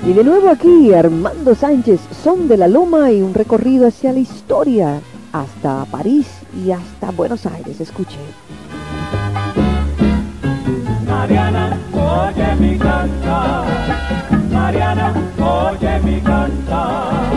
Y 0.06 0.12
de 0.12 0.22
nuevo 0.22 0.48
aquí 0.48 0.94
Armando 0.94 1.56
Sánchez, 1.56 1.98
Son 2.22 2.46
de 2.46 2.56
la 2.56 2.68
Loma 2.68 3.10
y 3.10 3.22
un 3.22 3.34
recorrido 3.34 3.88
hacia 3.88 4.12
la 4.12 4.20
historia, 4.20 5.00
hasta 5.32 5.84
París 5.86 6.28
y 6.64 6.70
hasta 6.70 7.10
Buenos 7.10 7.44
Aires. 7.44 7.80
Escuche. 7.80 8.18
Mariana, 11.08 11.76
oye 11.92 12.54
mi 12.60 12.78
cantar. 12.78 13.64
Mariana, 14.52 15.12
oye 15.40 16.00
mi 16.04 16.20
cantar. 16.20 17.36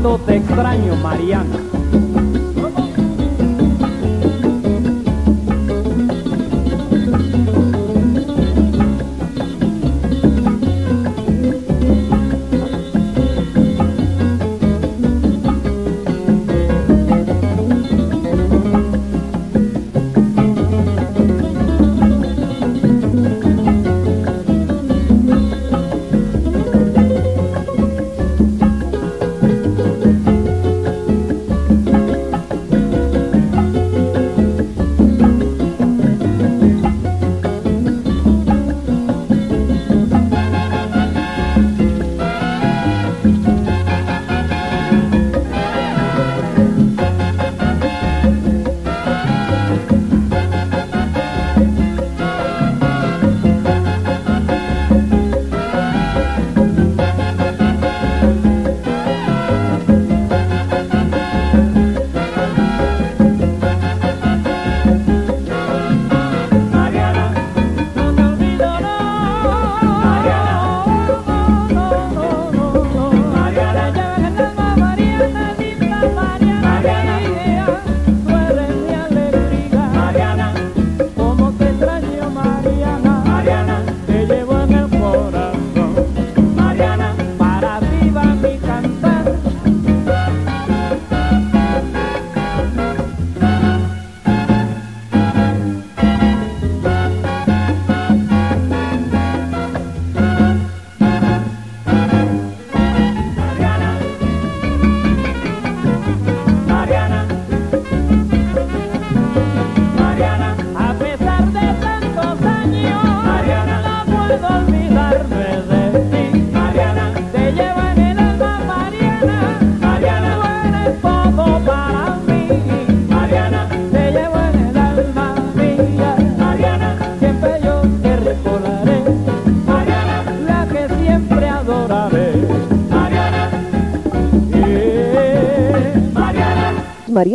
cuando 0.00 0.16
te 0.24 0.36
extraño, 0.36 0.94
Mariana. 1.02 1.67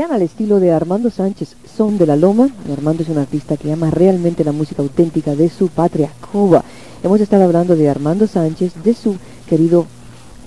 Al 0.01 0.21
estilo 0.23 0.59
de 0.59 0.71
Armando 0.71 1.09
Sánchez, 1.11 1.55
Son 1.77 1.97
de 1.99 2.07
la 2.07 2.15
Loma. 2.15 2.49
Armando 2.71 3.03
es 3.03 3.09
un 3.09 3.19
artista 3.19 3.57
que 3.57 3.71
ama 3.71 3.91
realmente 3.91 4.43
la 4.43 4.51
música 4.51 4.81
auténtica 4.81 5.35
de 5.35 5.49
su 5.49 5.67
patria, 5.67 6.09
Cuba. 6.31 6.63
Hemos 7.03 7.21
estado 7.21 7.43
hablando 7.43 7.75
de 7.75 7.89
Armando 7.89 8.25
Sánchez, 8.27 8.73
de 8.83 8.93
su 8.95 9.15
querido 9.47 9.85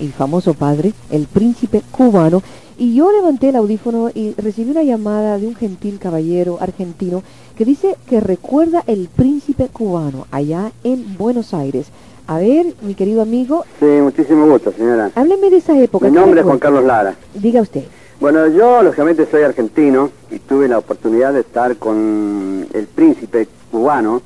y 0.00 0.08
famoso 0.08 0.54
padre, 0.54 0.92
el 1.10 1.26
príncipe 1.26 1.82
cubano. 1.92 2.42
Y 2.76 2.94
yo 2.96 3.10
levanté 3.12 3.50
el 3.50 3.56
audífono 3.56 4.10
y 4.12 4.34
recibí 4.36 4.70
una 4.72 4.82
llamada 4.82 5.38
de 5.38 5.46
un 5.46 5.54
gentil 5.54 5.98
caballero 6.00 6.58
argentino 6.60 7.22
que 7.56 7.64
dice 7.64 7.96
que 8.08 8.20
recuerda 8.20 8.82
el 8.88 9.08
príncipe 9.08 9.68
cubano 9.72 10.26
allá 10.32 10.72
en 10.82 11.16
Buenos 11.16 11.54
Aires. 11.54 11.86
A 12.26 12.38
ver, 12.38 12.74
mi 12.82 12.94
querido 12.94 13.22
amigo, 13.22 13.64
Sí, 13.78 13.86
muchísimo 13.86 14.46
gusto, 14.48 14.72
señora. 14.76 15.12
hábleme 15.14 15.50
de 15.50 15.58
esa 15.58 15.78
época. 15.80 16.06
Mi 16.08 16.12
¿qué 16.12 16.20
nombre 16.20 16.40
es 16.40 16.46
Juan? 16.46 16.58
Carlos 16.58 16.84
Lara. 16.84 17.14
Diga 17.34 17.60
usted. 17.62 17.84
Bueno, 18.20 18.46
yo 18.48 18.82
lógicamente 18.82 19.26
soy 19.30 19.42
argentino 19.42 20.10
y 20.30 20.38
tuve 20.38 20.68
la 20.68 20.78
oportunidad 20.78 21.34
de 21.34 21.40
estar 21.40 21.76
con 21.76 22.66
el 22.72 22.86
príncipe 22.86 23.46
cubano, 23.70 24.22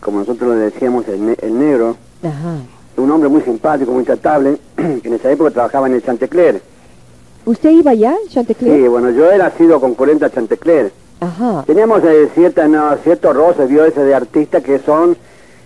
como 0.00 0.18
nosotros 0.18 0.50
le 0.56 0.64
decíamos 0.64 1.08
el, 1.08 1.26
ne- 1.26 1.36
el 1.40 1.58
negro, 1.58 1.96
Ajá. 2.22 2.56
un 2.98 3.10
hombre 3.10 3.30
muy 3.30 3.40
simpático, 3.42 3.92
muy 3.92 4.04
tratable, 4.04 4.58
que 4.76 5.08
en 5.08 5.14
esa 5.14 5.30
época 5.30 5.50
trabajaba 5.50 5.86
en 5.86 5.94
el 5.94 6.02
Chantecler. 6.02 6.60
¿Usted 7.46 7.70
iba 7.70 7.92
allá, 7.92 8.14
Sí, 8.28 8.34
Chantecler? 8.34 8.88
bueno, 8.90 9.10
yo 9.10 9.30
era 9.30 9.50
sido 9.52 9.80
concurrente 9.80 10.26
al 10.26 10.32
Chantecler. 10.32 10.92
Ajá. 11.20 11.64
Teníamos 11.66 12.02
eh, 12.04 12.28
cierta, 12.34 12.68
no, 12.68 12.94
ciertos 12.98 13.34
roces, 13.34 13.68
vio 13.70 13.86
ese 13.86 14.02
de 14.02 14.14
artistas 14.14 14.62
que 14.62 14.78
son 14.80 15.16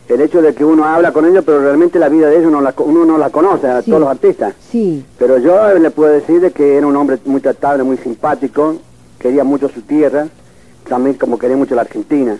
el 0.08 0.20
hecho 0.22 0.40
de 0.40 0.54
que 0.54 0.64
uno 0.64 0.84
habla 0.84 1.12
con 1.12 1.26
ellos, 1.26 1.44
pero 1.44 1.60
realmente 1.60 1.98
la 1.98 2.08
vida 2.08 2.28
de 2.28 2.38
ellos 2.38 2.50
no 2.50 2.60
la 2.60 2.74
uno 2.78 3.04
no 3.04 3.18
la 3.18 3.30
conoce, 3.30 3.66
a 3.66 3.82
Sí. 3.82 3.90
todos 3.90 4.00
los 4.00 4.10
artistas. 4.10 4.54
Sí. 4.70 5.04
Pero 5.18 5.38
yo 5.38 5.74
le 5.78 5.90
puedo 5.90 6.10
decir 6.12 6.40
de 6.40 6.50
que 6.50 6.76
era 6.76 6.86
un 6.86 6.96
hombre 6.96 7.18
muy 7.26 7.40
tratable, 7.40 7.82
muy 7.84 7.98
simpático, 7.98 8.76
quería 9.18 9.44
mucho 9.44 9.68
su 9.68 9.82
tierra, 9.82 10.26
también 10.88 11.16
como 11.16 11.38
quería 11.38 11.56
mucho 11.56 11.74
la 11.74 11.82
Argentina. 11.82 12.38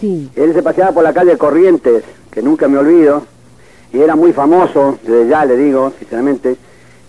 Sí. 0.00 0.28
Él 0.34 0.52
se 0.54 0.62
paseaba 0.62 0.92
por 0.92 1.04
la 1.04 1.12
calle 1.12 1.38
Corrientes, 1.38 2.02
que 2.30 2.42
nunca 2.42 2.66
me 2.66 2.78
olvido, 2.78 3.22
y 3.92 4.00
era 4.00 4.16
muy 4.16 4.32
famoso, 4.32 4.98
desde 5.02 5.28
ya 5.28 5.44
le 5.44 5.56
digo, 5.56 5.92
sinceramente, 5.98 6.56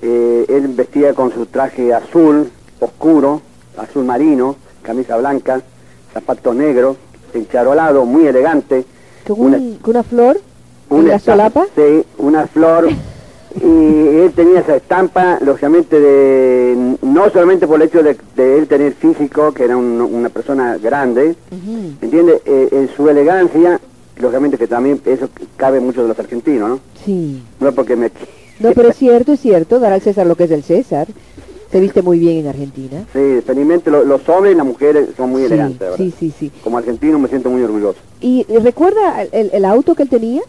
eh, 0.04 0.46
él 0.50 0.68
vestía 0.68 1.14
con 1.16 1.34
su 1.34 1.48
traje 1.48 1.92
azul, 1.94 2.52
oscuro, 2.80 3.42
azul 3.78 4.06
marino, 4.06 4.56
camisa 4.84 5.18
blanca, 5.18 5.62
zapatos 6.14 6.56
negros, 6.56 6.98
encharolado, 7.34 8.06
muy 8.06 8.28
elegante, 8.28 8.86
¿Con, 9.28 9.40
Una- 9.42 9.58
un- 9.58 9.76
con 9.82 9.92
una 9.92 10.04
flor 10.04 10.40
en 10.90 10.98
una 10.98 11.10
la 11.14 11.20
solapa? 11.20 11.66
Sí, 11.76 12.04
una 12.18 12.48
flor. 12.48 12.88
y 13.56 13.64
él 13.66 14.32
tenía 14.36 14.60
esa 14.60 14.76
estampa, 14.76 15.40
lógicamente, 15.42 16.00
de 16.00 16.98
no 17.02 17.30
solamente 17.30 17.66
por 17.68 17.82
el 17.82 17.88
hecho 17.88 18.04
de, 18.04 18.18
de 18.36 18.58
él 18.58 18.68
tener 18.68 18.94
físico, 18.94 19.54
que 19.54 19.64
era 19.64 19.78
un- 19.78 20.02
una 20.02 20.30
persona 20.30 20.78
grande. 20.78 21.36
Eh, 22.02 22.70
en 22.72 22.90
su 22.96 23.10
elegancia, 23.10 23.80
lógicamente 24.18 24.58
que 24.58 24.68
también 24.68 25.02
eso 25.06 25.30
cabe 25.58 25.80
mucho 25.80 26.02
de 26.02 26.08
los 26.10 26.20
argentinos, 26.20 26.70
¿no? 26.70 26.80
Sí. 27.06 27.42
No 27.60 27.72
porque 27.72 27.96
me... 27.96 28.12
No, 28.60 28.72
pero 28.76 28.90
es 28.90 28.98
cierto, 28.98 29.34
es 29.34 29.40
cierto, 29.40 29.80
dar 29.80 29.94
al 29.94 30.02
César 30.02 30.28
lo 30.28 30.36
que 30.36 30.46
es 30.46 30.50
del 30.50 30.64
César. 30.64 31.08
Se 31.76 31.82
viste 31.82 32.02
muy 32.02 32.20
bien 32.20 32.38
en 32.38 32.48
Argentina. 32.48 33.04
Sí, 33.12 33.42
felizmente 33.46 33.92
lo- 33.92 34.06
los 34.06 34.30
hombres 34.30 34.54
y 34.54 34.56
las 34.58 34.66
mujeres 34.66 35.10
son 35.18 35.32
muy 35.32 35.42
Sí, 35.42 35.48
elegantes, 35.48 35.78
¿verdad? 35.82 35.98
sí, 35.98 36.14
sí, 36.18 36.34
sí. 36.40 36.50
Como 36.64 36.78
argentino 36.78 37.20
me 37.20 37.28
siento 37.28 37.50
muy 37.50 37.62
orgulloso. 37.64 38.00
¿Y 38.22 38.46
recuerda 38.64 39.24
el, 39.24 39.50
el 39.52 39.66
auto 39.66 39.94
que 39.94 40.04
él 40.04 40.10
tenía? 40.10 40.42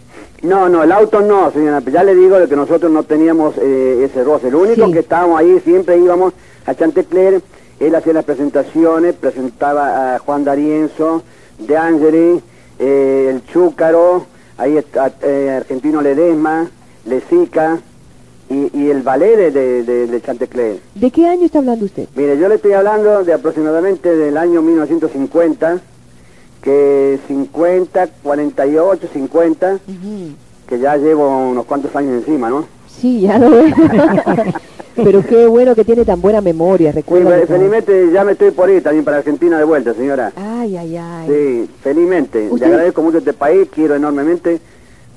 No, 0.43 0.69
no, 0.69 0.85
el 0.85 0.93
auto 0.93 1.23
no, 1.23 1.51
señora. 1.51 1.83
Ya 1.93 2.05
le 2.05 2.15
digo 2.15 2.39
de 2.39 2.47
que 2.47 2.55
nosotros 2.55 2.93
no 2.93 3.03
teníamos 3.03 3.57
eh, 3.59 4.05
ese 4.09 4.23
roce. 4.23 4.53
Lo 4.53 4.61
único 4.61 4.87
Sí. 4.87 4.93
que 4.93 5.01
estábamos 5.01 5.41
ahí, 5.41 5.61
siempre 5.65 5.99
íbamos 5.99 6.33
a 6.65 6.77
Chantecler, 6.77 7.43
él 7.81 7.95
hacía 7.97 8.12
las 8.12 8.25
presentaciones, 8.25 9.17
presentaba 9.17 10.15
a 10.15 10.19
Juan 10.21 10.45
D'Arienzo, 10.45 11.25
De 11.59 11.77
Angeli, 11.77 12.41
eh, 12.79 13.33
el 13.35 13.45
Chúcaro, 13.53 14.27
ahí 14.59 14.77
está 14.77 15.12
eh, 15.23 15.55
Argentino 15.57 16.01
Ledesma, 16.03 16.71
Lezica 17.05 17.81
y, 18.49 18.71
y 18.79 18.91
el 18.91 19.03
ballet 19.03 19.37
de, 19.37 19.51
de, 19.51 19.83
de- 19.83 20.07
de 20.07 20.21
Chantecler. 20.23 20.79
¿De 20.95 21.11
qué 21.11 21.27
año 21.27 21.45
está 21.47 21.59
hablando 21.59 21.85
usted? 21.85 22.09
Mire, 22.15 22.39
yo 22.39 22.49
le 22.49 22.57
estoy 22.57 22.73
hablando 22.73 23.25
de 23.25 23.33
aproximadamente 23.33 24.15
del 24.15 24.37
año 24.37 24.63
1950, 24.63 25.81
que 26.63 27.19
50, 27.29 28.07
48, 28.23 29.09
50 29.13 29.73
Ujú. 29.75 30.31
que 30.69 30.79
ya 30.79 30.97
llevo 30.97 31.49
unos 31.51 31.65
cuantos 31.67 31.95
años 31.95 32.15
encima, 32.25 32.49
¿no? 32.51 32.67
Sí, 32.89 33.21
ya 33.21 33.39
lo 33.39 33.51
veo. 33.51 33.65
pero 34.97 35.23
qué 35.27 35.47
bueno 35.47 35.75
que 35.75 35.85
tiene 35.85 36.05
tan 36.05 36.21
buena 36.21 36.41
memoria, 36.41 36.91
Sí, 36.93 36.97
recuerda. 36.97 37.37
todo. 37.37 37.47
felizmente 37.47 38.11
ya 38.13 38.25
me 38.25 38.33
estoy 38.33 38.51
por 38.51 38.71
ir 38.71 38.83
también 38.83 39.05
para 39.05 39.19
Argentina 39.19 39.59
de 39.59 39.65
vuelta, 39.65 39.93
señora. 39.95 40.33
Ay, 40.35 40.77
ay, 40.77 40.97
ay. 40.97 41.29
Sí, 41.29 41.71
felizmente. 41.83 42.49
¿Usted? 42.51 42.67
Le 42.67 42.73
agradezco 42.73 43.03
mucho 43.03 43.19
este 43.19 43.33
país, 43.35 43.69
quiero 43.75 43.95
enormemente, 43.95 44.59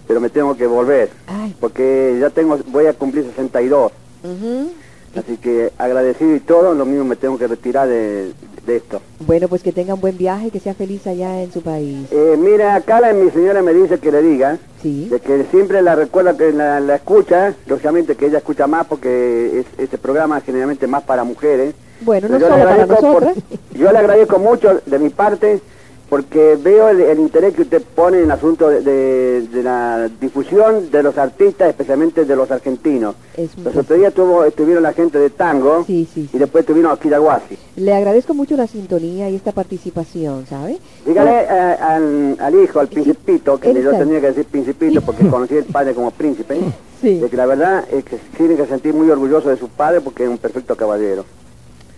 pero 0.10 0.19
me 0.19 0.32
tengo 0.32 0.58
que 0.58 0.65
volver, 0.65 1.12
Ay. 1.28 1.56
porque 1.60 2.17
ya 2.19 2.32
tengo, 2.32 2.58
voy 2.72 2.88
a 2.88 2.93
cumplir 2.93 3.26
62, 3.26 3.91
Ujú. 4.24 4.72
así 5.15 5.38
que 5.38 5.72
agradecido 5.78 6.36
y 6.36 6.39
todo, 6.39 6.74
lo 6.74 6.84
mismo 6.84 7.06
me 7.06 7.15
tengo 7.15 7.38
que 7.38 7.45
retirar 7.45 7.88
de, 7.88 8.34
de 8.65 8.76
esto. 8.76 9.02
Bueno, 9.19 9.48
pues 9.48 9.62
que 9.62 9.72
tenga 9.72 9.93
un 9.93 10.02
buen 10.02 10.17
viaje, 10.17 10.50
que 10.50 10.60
sea 10.60 10.74
feliz 10.74 11.06
allá 11.06 11.43
en 11.43 11.52
su 11.54 11.62
país. 11.62 12.08
Eh, 12.10 12.36
mira, 12.39 12.74
acá 12.74 13.00
la, 13.02 13.13
mi 13.13 13.30
señora 13.30 13.62
me 13.62 13.72
dice 13.72 14.00
que 14.00 14.12
le 14.12 14.24
diga, 14.24 14.58
Sí. 14.82 15.10
de 15.12 15.19
que 15.19 15.43
siempre 15.52 15.84
la 15.84 15.93
recuerda 15.93 16.36
que 16.36 16.52
la, 16.54 16.80
la 16.80 16.95
escucha, 16.95 17.54
lógicamente 17.67 18.15
que 18.15 18.26
ella 18.26 18.39
escucha 18.39 18.65
más 18.65 18.88
porque 18.88 19.60
es, 19.60 19.65
este 19.78 20.00
programa 20.00 20.39
es 20.39 20.43
generalmente 20.43 20.88
más 20.88 21.04
para 21.04 21.24
mujeres. 21.24 21.76
Bueno, 22.02 22.30
no 22.30 22.39
solo 22.39 22.63
para 22.63 22.86
nosotras. 22.88 23.38
yo 23.76 23.91
le 23.91 23.98
agradezco 24.00 24.39
mucho 24.39 24.82
de 24.88 24.98
mi 24.98 25.10
parte 25.10 25.62
porque 26.10 26.58
veo 26.62 26.89
el, 26.89 27.02
el 27.02 27.19
interés 27.19 27.54
que 27.54 27.62
usted 27.62 27.84
pone 27.95 28.17
en 28.17 28.24
el 28.26 28.32
asunto 28.32 28.67
de, 28.69 28.82
de- 28.82 29.41
de 29.48 29.63
la 29.63 30.10
difusión 30.19 30.89
de 30.89 31.04
los 31.04 31.17
artistas, 31.17 31.69
especialmente 31.69 32.26
de 32.26 32.36
los 32.36 32.50
argentinos. 32.50 33.15
Es- 33.38 33.58
Los 33.60 33.76
otros 33.76 33.98
días 34.00 34.13
estuvieron 34.48 34.82
la 34.84 34.93
gente 34.93 35.19
de 35.19 35.30
tango 35.30 35.84
Sí, 35.86 36.08
sí, 36.13 36.28
y 36.34 36.38
después 36.38 36.63
estuvieron 36.63 36.91
aquí 36.91 37.10
de 37.10 37.15
Aguasi. 37.15 37.58
Le 37.76 37.93
agradezco 37.93 38.34
mucho 38.34 38.58
la 38.58 38.65
sintonía 38.67 39.30
y 39.30 39.36
esta 39.36 39.52
participación, 39.52 40.45
¿sabe? 40.48 40.80
Dígale 41.06 41.32
eh, 41.41 41.48
al, 41.80 42.38
al 42.39 42.56
hijo, 42.63 42.80
al 42.80 42.88
principito, 42.88 43.60
que 43.60 43.74
yo 43.82 43.91
tenía 43.91 44.19
que 44.19 44.28
decir 44.28 44.45
principito 44.45 45.02
porque 45.02 45.28
conocí 45.30 45.58
al 45.58 45.65
padre 45.65 45.93
como 45.93 46.12
príncipe, 46.12 46.60
Sí. 47.02 47.19
de 47.19 47.30
que 47.30 47.38
la 47.38 47.45
verdad 47.45 47.86
es 47.91 48.04
que 48.04 48.17
tiene 48.36 48.56
que 48.58 48.65
sentir 48.65 48.93
muy 48.93 49.10
orgulloso 49.10 49.48
de 49.50 49.56
su 49.58 49.69
padre 49.69 50.02
porque 50.02 50.24
es 50.24 50.30
un 50.30 50.38
perfecto 50.38 50.76
caballero. 50.76 51.24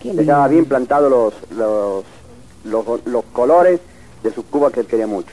Lindo. 0.04 0.48
bien 0.48 0.64
plantados 0.64 1.10
los, 1.10 1.34
los, 1.56 2.04
los, 2.64 3.06
los 3.06 3.24
colores 3.32 3.80
de 4.22 4.32
su 4.32 4.44
Cuba 4.44 4.70
que 4.70 4.80
él 4.80 4.86
quería 4.86 5.06
mucho. 5.06 5.30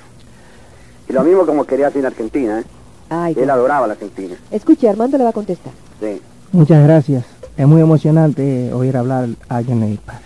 Y 1.08 1.14
lo 1.14 1.24
mismo 1.24 1.46
como 1.46 1.66
quería 1.66 1.88
hacer 1.88 2.00
en 2.02 2.06
Argentina, 2.08 2.60
¿eh? 2.60 2.64
Ay, 3.10 3.34
él 3.38 3.46
qué- 3.46 3.52
adoraba 3.52 3.88
la 3.88 3.94
Argentina. 3.94 4.36
Escuche, 4.52 4.88
Armando 4.88 5.18
le 5.18 5.24
va 5.24 5.32
a 5.32 5.34
contestar. 5.34 5.74
Sí. 6.00 6.22
Muchas 6.52 6.84
gracias. 6.84 7.26
Es 7.58 7.68
muy 7.68 7.82
emocionante 7.82 8.72
oír 8.74 8.96
hablar 8.96 9.28
a 9.50 9.56
alguien 9.58 9.80
de 9.82 9.88
mi 9.88 9.98
padre. 9.98 10.22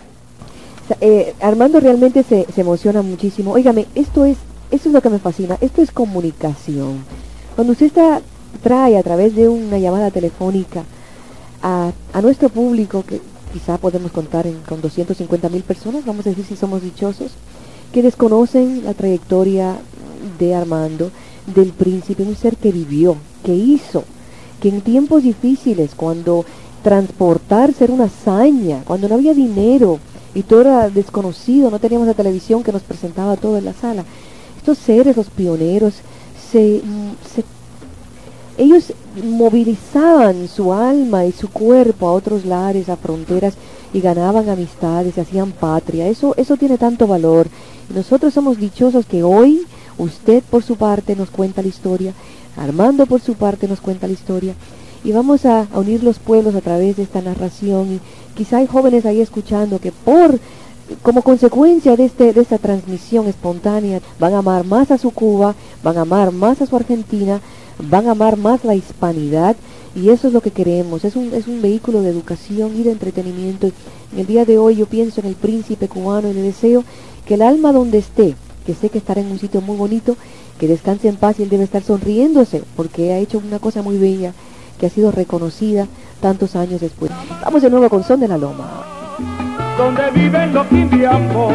Eh, 0.99 1.34
Armando 1.41 1.80
realmente 1.80 2.23
se, 2.23 2.45
se 2.54 2.62
emociona 2.62 3.02
muchísimo. 3.02 3.52
Óigame, 3.54 3.88
esto 3.95 4.26
es, 4.26 4.38
esto 4.71 4.89
es 4.89 4.93
lo 4.93 5.02
que 5.02 5.10
me 5.10 5.19
fascina, 5.19 5.58
esto 5.62 5.82
es 5.82 5.91
comunicación. 5.91 7.04
Cuando 7.56 7.71
usted 7.73 7.86
está, 7.88 8.21
trae 8.62 8.97
a 8.97 9.04
través 9.04 9.36
de 9.36 9.47
una 9.47 9.78
llamada 9.80 10.12
telefónica 10.12 10.84
a, 11.62 11.91
a 12.12 12.21
nuestro 12.21 12.49
público, 12.49 13.04
que 13.08 13.21
quizá 13.54 13.78
podemos 13.78 14.12
contar 14.12 14.45
en- 14.45 14.60
con 14.67 14.82
250 14.82 15.47
mil 15.49 15.63
personas, 15.63 16.06
vamos 16.06 16.26
a 16.26 16.30
decir 16.30 16.45
si 16.45 16.56
somos 16.56 16.82
dichosos, 16.82 17.32
que 17.93 18.01
desconocen 18.01 18.84
la 18.84 18.93
trayectoria 18.93 19.77
de 20.39 20.56
Armando, 20.56 21.12
del 21.56 21.69
príncipe, 21.69 22.23
un 22.23 22.36
ser 22.36 22.58
que 22.58 22.71
vivió, 22.71 23.15
que 23.45 23.53
hizo, 23.53 24.03
que 24.60 24.69
en 24.69 24.82
tiempos 24.82 25.23
difíciles, 25.23 25.91
cuando 25.95 26.43
transportarse 26.84 27.84
era 27.84 27.93
una 27.93 28.06
hazaña, 28.06 28.82
cuando 28.86 29.08
no 29.08 29.15
había 29.15 29.34
dinero 29.34 29.99
y 30.34 30.41
todo 30.41 30.62
era 30.62 30.89
desconocido, 30.89 31.69
no 31.69 31.79
teníamos 31.79 32.08
la 32.08 32.13
televisión 32.13 32.63
que 32.63 32.71
nos 32.71 32.82
presentaba 32.82 33.38
todo 33.38 33.58
en 33.58 33.65
la 33.65 33.73
sala. 33.73 34.03
Estos 34.58 34.79
seres, 34.79 35.15
los 35.15 35.29
pioneros, 35.29 35.93
se, 36.51 36.82
ellos 38.58 38.93
movilizaban 39.23 40.47
su 40.47 40.73
alma 40.73 41.25
y 41.25 41.32
su 41.32 41.49
cuerpo 41.49 42.08
a 42.08 42.13
otros 42.13 42.45
lares, 42.45 42.89
a 42.89 42.97
fronteras 42.97 43.56
y 43.93 44.01
ganaban 44.01 44.49
amistades, 44.49 45.15
se 45.15 45.21
hacían 45.21 45.51
patria. 45.51 46.08
Eso, 46.08 46.34
eso 46.38 46.58
tiene 46.58 46.77
tanto 46.77 47.08
valor. 47.08 47.47
Nosotros 47.93 48.34
somos 48.34 48.58
dichosos 48.58 49.06
que 49.06 49.24
hoy 49.24 49.65
usted 49.98 50.43
por 50.43 50.63
su 50.63 50.76
parte 50.76 51.15
nos 51.15 51.30
cuenta 51.30 51.62
la 51.62 51.67
historia, 51.67 52.13
Armando 52.56 53.08
por 53.08 53.19
su 53.19 53.34
parte 53.34 53.67
nos 53.67 53.82
cuenta 53.82 54.06
la 54.06 54.13
historia 54.13 54.54
y 55.04 55.12
vamos 55.12 55.46
a, 55.46 55.67
a 55.74 55.80
unir 55.80 56.04
los 56.04 56.19
pueblos 56.19 56.54
a 56.54 56.62
través 56.62 56.98
de 56.98 57.04
esta 57.04 57.22
narración 57.22 57.93
y 57.93 58.00
quizá 58.38 58.58
hay 58.58 58.67
jóvenes 58.67 59.06
ahí 59.06 59.22
escuchando 59.22 59.80
que 59.80 59.91
por 59.91 60.39
como 61.02 61.22
consecuencia 61.22 61.96
de, 61.96 62.06
este, 62.06 62.34
de 62.34 62.41
esta 62.41 62.58
transmisión 62.58 63.28
espontánea, 63.28 64.02
van 64.19 64.34
a 64.34 64.39
amar 64.39 64.65
más 64.65 64.91
a 64.91 64.98
su 64.98 65.12
Cuba, 65.12 65.56
van 65.82 65.98
a 65.98 66.02
amar 66.02 66.32
más 66.32 66.62
a 66.62 66.65
su 66.65 66.76
Argentina, 66.76 67.41
van 67.80 68.08
a 68.08 68.12
amar 68.12 68.38
más 68.38 68.63
la 68.63 68.76
hispanidad 68.76 69.56
y 69.96 70.10
eso 70.10 70.28
es 70.28 70.34
lo 70.34 70.41
que 70.41 70.52
queremos. 70.52 71.06
Es 71.06 71.15
un, 71.15 71.34
es 71.34 71.48
un 71.48 71.62
vehículo 71.62 72.02
de 72.02 72.10
educación 72.10 72.76
y 72.76 72.84
de 72.84 72.91
entretenimiento. 72.91 73.72
En 74.12 74.19
el 74.19 74.28
día 74.28 74.46
de 74.46 74.58
hoy 74.58 74.76
yo 74.76 74.86
pienso 74.86 75.22
en 75.22 75.28
el 75.28 75.36
príncipe 75.36 75.88
cubano 75.88 76.30
y 76.30 76.34
le 76.34 76.41
deseo 76.41 76.84
que 77.26 77.36
el 77.36 77.42
alma 77.42 77.72
donde 77.72 77.98
esté, 78.00 78.36
que 78.66 78.74
sé 78.74 78.90
que 78.90 78.98
estará 78.98 79.22
en 79.22 79.32
un 79.32 79.40
sitio 79.40 79.62
muy 79.62 79.78
bonito, 79.78 80.16
que 80.60 80.68
descanse 80.68 81.08
en 81.08 81.16
paz 81.16 81.40
y 81.40 81.44
él 81.44 81.50
debe 81.50 81.64
estar 81.64 81.84
sonriéndose 81.84 82.64
porque 82.76 83.12
ha 83.12 83.18
hecho 83.18 83.40
una 83.40 83.60
cosa 83.60 83.82
muy 83.82 83.98
bella 83.98 84.34
que 84.80 84.86
ha 84.86 84.90
sido 84.90 85.12
reconocida 85.12 85.88
tantos 86.22 86.56
años 86.56 86.82
después. 86.82 87.12
Vamos 87.44 87.62
de 87.62 87.70
nuevo 87.70 87.90
con 87.90 88.04
Son 88.04 88.20
de 88.20 88.28
la 88.28 88.38
Loma. 88.38 88.86
donde 89.78 90.12
viven 90.12 90.54
los 90.54 90.72
indiambos. 90.72 91.54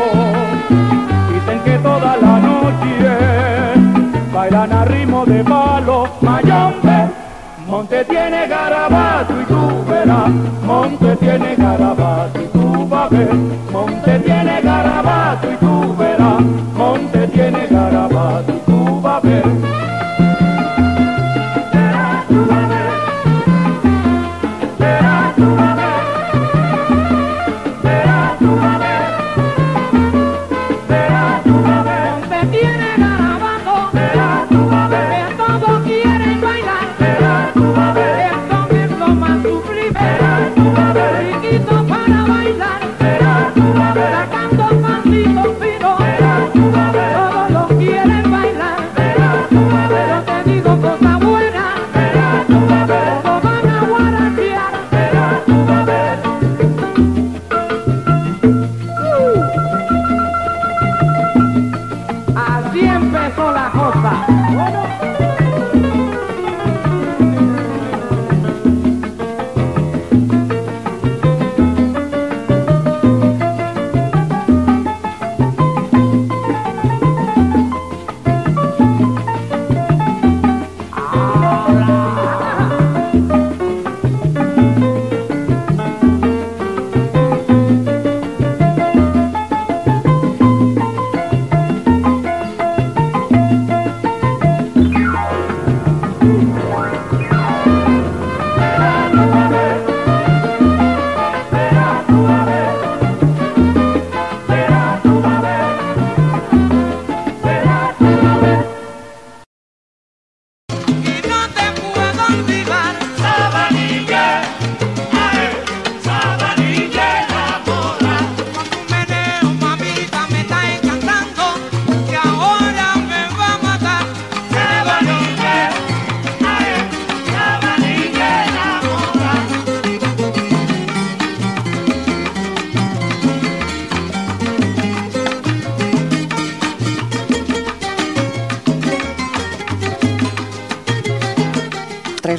Dicen 0.68 1.60
que 1.64 1.78
toda 1.78 2.16
la 2.16 2.38
noche 2.38 3.80
bailan 4.32 4.72
a 4.72 4.84
ritmo 4.84 5.24
de 5.24 5.44
palo 5.44 6.08
mayombe. 6.20 7.08
Monte 7.66 8.04
tiene 8.06 8.48
Monte 10.06 11.16
tiene 11.16 11.56
garabato 11.56 12.40
y 12.40 12.46
tú 12.46 12.88
vas 12.88 13.06
a 13.06 13.16
ver, 13.16 13.34
Monte 13.72 14.18
tiene 14.20 14.60
garabato 14.60 15.50
y 15.50 15.56
tú 15.56 15.96
verás, 15.96 16.40
Monte 16.76 17.26
tiene 17.28 17.66
garabato 17.66 18.52
y 18.52 18.70
tú 18.70 19.00
vas 19.00 19.24
a 19.24 19.26
ver. 19.26 19.67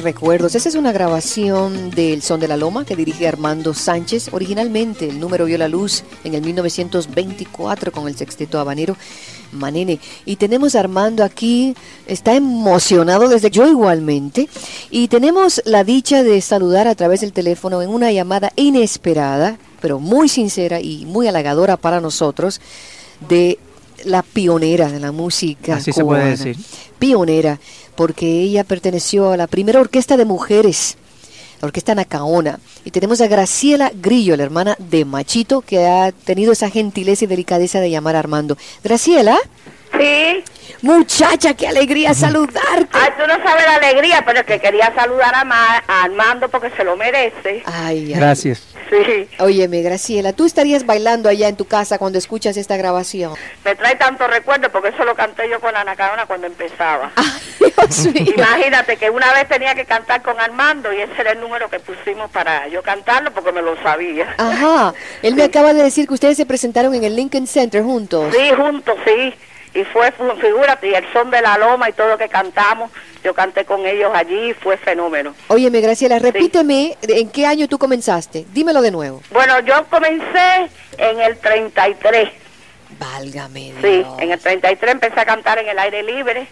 Recuerdos. 0.02 0.54
Esa 0.54 0.68
es 0.68 0.74
una 0.74 0.92
grabación 0.92 1.90
del 1.90 2.22
Son 2.22 2.40
de 2.40 2.48
la 2.48 2.56
Loma 2.56 2.84
que 2.84 2.96
dirige 2.96 3.28
Armando 3.28 3.74
Sánchez. 3.74 4.30
Originalmente 4.32 5.08
el 5.08 5.20
número 5.20 5.44
vio 5.44 5.58
la 5.58 5.68
luz 5.68 6.04
en 6.24 6.34
el 6.34 6.42
1924 6.42 7.92
con 7.92 8.08
el 8.08 8.16
sexteto 8.16 8.58
habanero 8.58 8.96
Manene. 9.52 10.00
Y 10.24 10.36
tenemos 10.36 10.74
a 10.74 10.80
Armando 10.80 11.22
aquí, 11.22 11.74
está 12.06 12.34
emocionado 12.34 13.28
desde 13.28 13.50
yo 13.50 13.66
igualmente. 13.66 14.48
Y 14.90 15.08
tenemos 15.08 15.60
la 15.64 15.84
dicha 15.84 16.22
de 16.22 16.40
saludar 16.40 16.88
a 16.88 16.94
través 16.94 17.20
del 17.20 17.32
teléfono 17.32 17.82
en 17.82 17.90
una 17.90 18.10
llamada 18.10 18.52
inesperada, 18.56 19.58
pero 19.80 20.00
muy 20.00 20.28
sincera 20.28 20.80
y 20.80 21.04
muy 21.04 21.28
halagadora 21.28 21.76
para 21.76 22.00
nosotros, 22.00 22.60
de 23.28 23.58
la 24.04 24.22
pionera 24.22 24.90
de 24.90 25.00
la 25.00 25.12
música. 25.12 25.76
Así 25.76 25.92
se 25.92 26.04
puede 26.04 26.20
cubana. 26.22 26.30
decir. 26.30 26.56
Pionera, 26.98 27.58
porque 28.00 28.24
ella 28.40 28.64
perteneció 28.64 29.30
a 29.30 29.36
la 29.36 29.46
primera 29.46 29.78
orquesta 29.78 30.16
de 30.16 30.24
mujeres, 30.24 30.96
la 31.60 31.66
orquesta 31.66 31.94
Nacaona. 31.94 32.58
Y 32.82 32.92
tenemos 32.92 33.20
a 33.20 33.26
Graciela 33.26 33.92
Grillo, 33.94 34.38
la 34.38 34.42
hermana 34.44 34.74
de 34.78 35.04
Machito, 35.04 35.60
que 35.60 35.86
ha 35.86 36.10
tenido 36.10 36.52
esa 36.52 36.70
gentileza 36.70 37.24
y 37.24 37.28
delicadeza 37.28 37.78
de 37.78 37.90
llamar 37.90 38.16
a 38.16 38.20
Armando. 38.20 38.56
Graciela, 38.82 39.36
Sí. 39.98 40.42
muchacha, 40.80 41.52
qué 41.52 41.68
alegría 41.68 42.14
saludarte. 42.14 42.88
Ay, 42.92 43.10
tú 43.18 43.26
no 43.26 43.34
sabes 43.44 43.64
la 43.66 43.74
alegría, 43.74 44.22
pero 44.24 44.40
es 44.40 44.46
que 44.46 44.58
quería 44.60 44.94
saludar 44.94 45.34
a, 45.34 45.44
Ma- 45.44 45.84
a 45.86 46.04
Armando 46.04 46.48
porque 46.48 46.70
se 46.74 46.82
lo 46.84 46.96
merece. 46.96 47.62
Ay, 47.66 47.98
ay. 47.98 48.12
Gracias. 48.14 48.62
Sí. 48.90 49.28
Óyeme, 49.38 49.82
Graciela, 49.82 50.32
tú 50.32 50.44
estarías 50.44 50.84
bailando 50.84 51.28
allá 51.28 51.48
en 51.48 51.56
tu 51.56 51.64
casa 51.64 51.98
cuando 51.98 52.18
escuchas 52.18 52.56
esta 52.56 52.76
grabación. 52.76 53.34
Me 53.64 53.76
trae 53.76 53.94
tanto 53.96 54.26
recuerdo 54.26 54.70
porque 54.70 54.88
eso 54.88 55.04
lo 55.04 55.14
canté 55.14 55.48
yo 55.48 55.60
con 55.60 55.76
Ana 55.76 55.94
Carona 55.94 56.26
cuando 56.26 56.48
empezaba. 56.48 57.12
Ay, 57.16 57.30
Dios 57.58 58.06
mío. 58.06 58.34
Imagínate 58.36 58.96
que 58.96 59.08
una 59.10 59.32
vez 59.32 59.48
tenía 59.48 59.74
que 59.74 59.84
cantar 59.84 60.22
con 60.22 60.38
Armando 60.40 60.92
y 60.92 61.00
ese 61.00 61.12
era 61.20 61.32
el 61.32 61.40
número 61.40 61.70
que 61.70 61.78
pusimos 61.78 62.30
para 62.30 62.66
yo 62.68 62.82
cantarlo 62.82 63.32
porque 63.32 63.52
me 63.52 63.62
lo 63.62 63.80
sabía. 63.82 64.34
Ajá, 64.38 64.92
él 65.22 65.34
me 65.36 65.44
acaba 65.44 65.72
de 65.72 65.84
decir 65.84 66.08
que 66.08 66.14
ustedes 66.14 66.36
se 66.36 66.46
presentaron 66.46 66.94
en 66.94 67.04
el 67.04 67.14
Lincoln 67.14 67.46
Center 67.46 67.82
juntos. 67.82 68.34
Sí, 68.34 68.50
juntos, 68.56 68.96
sí. 69.06 69.34
Y 69.72 69.84
fue, 69.84 70.10
fu- 70.12 70.34
figúrate, 70.40 70.88
y 70.88 70.94
el 70.94 71.04
son 71.12 71.30
de 71.30 71.40
la 71.40 71.56
loma 71.56 71.88
y 71.88 71.92
todo 71.92 72.08
lo 72.08 72.18
que 72.18 72.28
cantamos, 72.28 72.90
yo 73.22 73.34
canté 73.34 73.64
con 73.64 73.86
ellos 73.86 74.10
allí 74.14 74.52
fue 74.54 74.76
fenómeno. 74.76 75.34
Óyeme, 75.48 75.80
Graciela, 75.80 76.18
repíteme 76.18 76.96
en 77.02 77.28
qué 77.30 77.46
año 77.46 77.68
tú 77.68 77.78
comenzaste. 77.78 78.46
Dímelo 78.52 78.82
de 78.82 78.90
nuevo. 78.90 79.22
Bueno, 79.30 79.60
yo 79.60 79.84
comencé 79.88 80.68
en 80.98 81.20
el 81.20 81.38
33. 81.38 82.28
Válgame 82.98 83.72
Sí, 83.80 83.88
Dios. 83.98 84.08
en 84.18 84.32
el 84.32 84.38
33 84.40 84.92
empecé 84.92 85.20
a 85.20 85.24
cantar 85.24 85.58
en 85.58 85.68
el 85.68 85.78
aire 85.78 86.02
libre 86.02 86.48